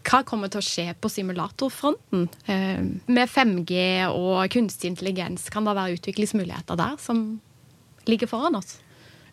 Hva 0.07 0.23
kommer 0.27 0.51
til 0.53 0.63
å 0.63 0.65
skje 0.65 0.87
på 1.03 1.11
simulatorfronten? 1.11 2.29
Eh, 2.47 2.83
med 3.11 3.31
5G 3.31 4.07
og 4.13 4.47
kunstig 4.55 4.93
intelligens, 4.93 5.49
kan 5.51 5.67
det 5.67 5.75
være 5.75 5.99
utviklingsmuligheter 5.99 6.79
der 6.79 6.99
som 7.03 7.41
ligger 8.07 8.31
foran 8.31 8.59
oss? 8.61 8.77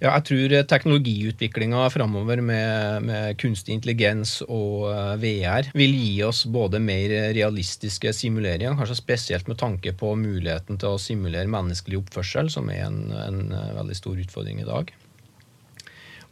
Ja, 0.01 0.17
jeg 0.17 0.25
tror 0.27 0.53
teknologiutviklinga 0.67 1.85
framover 1.93 2.41
med, 2.43 3.05
med, 3.07 3.37
kunstig 3.39 3.77
intelligens 3.77 4.41
og 4.41 4.89
uh, 4.89 5.13
VR 5.21 5.69
vil 5.77 5.93
gi 5.95 6.17
oss 6.27 6.41
både 6.49 6.81
mer 6.83 7.13
realistiske 7.37 8.11
simuleringer, 8.17 8.75
kanskje 8.75 8.97
spesielt 8.99 9.47
med 9.47 9.61
tanke 9.61 9.93
på 9.95 10.11
muligheten 10.19 10.81
til 10.81 10.97
å 10.97 10.99
simulere 10.99 11.47
menneskelig 11.47 12.01
oppførsel, 12.01 12.51
som 12.51 12.67
er 12.73 12.83
en, 12.89 12.99
en 13.15 13.39
veldig 13.77 13.95
stor 13.95 14.19
utfordring 14.25 14.59
i 14.59 14.67
dag. 14.67 14.91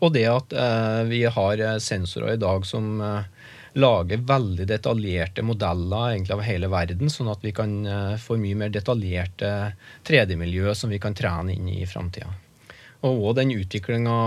Og 0.01 0.12
det 0.17 0.25
at 0.27 0.58
eh, 0.58 1.01
vi 1.08 1.23
har 1.30 1.63
sensorer 1.80 2.34
i 2.34 2.41
dag 2.41 2.67
som 2.67 2.97
lager 3.79 4.23
veldig 4.27 4.65
detaljerte 4.67 5.45
modeller 5.47 6.12
egentlig 6.12 6.36
av 6.36 6.43
hele 6.43 6.67
verden, 6.71 7.12
sånn 7.12 7.31
at 7.31 7.43
vi 7.45 7.53
kan 7.55 7.77
få 8.19 8.36
mye 8.41 8.57
mer 8.60 8.73
detaljerte 8.73 9.51
3D-miljø 10.07 10.73
som 10.75 10.91
vi 10.91 10.99
kan 10.99 11.15
trene 11.15 11.55
inn 11.55 11.69
i 11.71 11.86
framtida. 11.88 12.27
Og 13.07 13.23
òg 13.29 13.38
den 13.39 13.53
utviklinga 13.55 14.17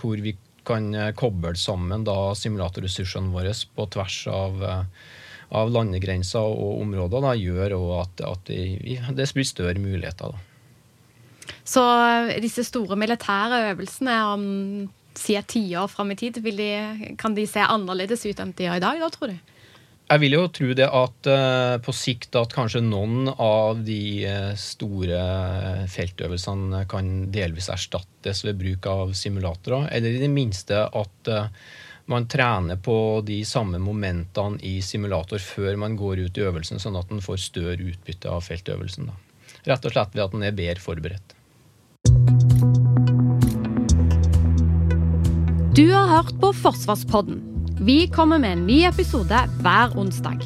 hvor 0.00 0.22
vi 0.24 0.34
kan 0.66 0.90
eh, 0.94 1.12
koble 1.14 1.54
sammen 1.58 2.04
da 2.06 2.34
simulatorressursene 2.34 3.32
våre 3.34 3.54
på 3.76 3.86
tvers 3.94 4.18
av, 4.32 4.58
eh, 4.64 4.82
av 5.60 5.70
landegrenser 5.72 6.42
og 6.42 6.82
områder, 6.82 7.22
da, 7.22 7.34
gjør 7.38 7.76
at, 8.00 8.24
at 8.26 8.50
det, 8.50 9.30
blir 9.36 9.46
større 9.48 9.78
muligheter. 9.82 10.34
Da. 10.34 11.54
Så 11.62 11.84
eh, 11.86 12.36
disse 12.42 12.66
store 12.66 12.98
militære 12.98 13.62
øvelsene 13.72 14.20
om 14.32 14.46
si 15.20 15.36
et 15.38 15.46
tiår 15.48 15.90
fram 15.90 16.12
i 16.12 16.18
tid, 16.18 16.40
de, 16.44 16.70
kan 17.18 17.34
de 17.36 17.46
se 17.48 17.62
annerledes 17.62 18.26
ut 18.26 18.40
enn 18.42 18.54
de 18.56 18.66
gjør 18.66 18.80
i 18.80 18.84
dag, 18.84 19.02
da, 19.02 19.10
tror 19.12 19.32
du? 19.32 19.52
Jeg 20.06 20.22
vil 20.22 20.36
jo 20.36 20.44
tro 20.54 20.68
det 20.78 20.86
at 20.86 21.28
uh, 21.32 21.76
på 21.82 21.92
sikt 21.96 22.36
at 22.38 22.52
kanskje 22.54 22.84
noen 22.84 23.26
av 23.32 23.80
de 23.82 24.22
uh, 24.22 24.52
store 24.54 25.18
feltøvelsene 25.90 26.84
kan 26.90 27.08
delvis 27.34 27.66
erstattes 27.74 28.44
ved 28.46 28.60
bruk 28.60 28.86
av 28.86 29.16
simulatorer. 29.18 29.88
Eller 29.96 30.14
i 30.14 30.22
det 30.22 30.30
minste 30.30 30.84
at 30.86 31.32
uh, 31.32 31.50
man 32.06 32.28
trener 32.30 32.78
på 32.78 32.96
de 33.26 33.40
samme 33.42 33.80
momentene 33.82 34.62
i 34.62 34.78
simulator 34.78 35.42
før 35.42 35.74
man 35.82 35.98
går 35.98 36.22
ut 36.28 36.38
i 36.38 36.46
øvelsen, 36.46 36.78
sånn 36.78 36.98
at 37.02 37.10
man 37.10 37.24
får 37.24 37.42
større 37.48 37.90
utbytte 37.90 38.30
av 38.30 38.46
feltøvelsen. 38.46 39.10
Da. 39.10 39.18
Rett 39.72 39.90
og 39.90 39.96
slett 39.96 40.14
ved 40.14 40.28
at 40.28 40.38
man 40.38 40.46
er 40.46 40.54
bedre 40.54 40.86
forberedt. 40.86 41.34
Du 45.76 45.90
har 45.92 46.06
hørt 46.08 46.40
på 46.40 46.52
Forsvarspodden 46.56 47.56
vi 47.80 48.06
kommer 48.08 48.38
med 48.38 48.52
en 48.52 48.66
ny 48.66 48.78
episode 48.88 49.40
hver 49.60 49.98
onsdag. 49.98 50.40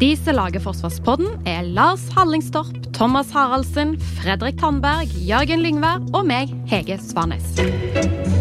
De 0.00 0.10
som 0.16 0.36
lager 0.36 0.60
Forsvarspodden, 0.60 1.30
er 1.48 1.62
Lars 1.62 2.04
Hallingstorp, 2.12 2.92
Thomas 2.92 3.32
Haraldsen, 3.32 3.96
Fredrik 4.20 4.60
Tandberg, 4.60 5.08
Jørgen 5.24 5.64
Lyngvær 5.64 6.04
og 6.12 6.28
meg, 6.28 6.52
Hege 6.68 7.00
Svanes. 7.00 8.33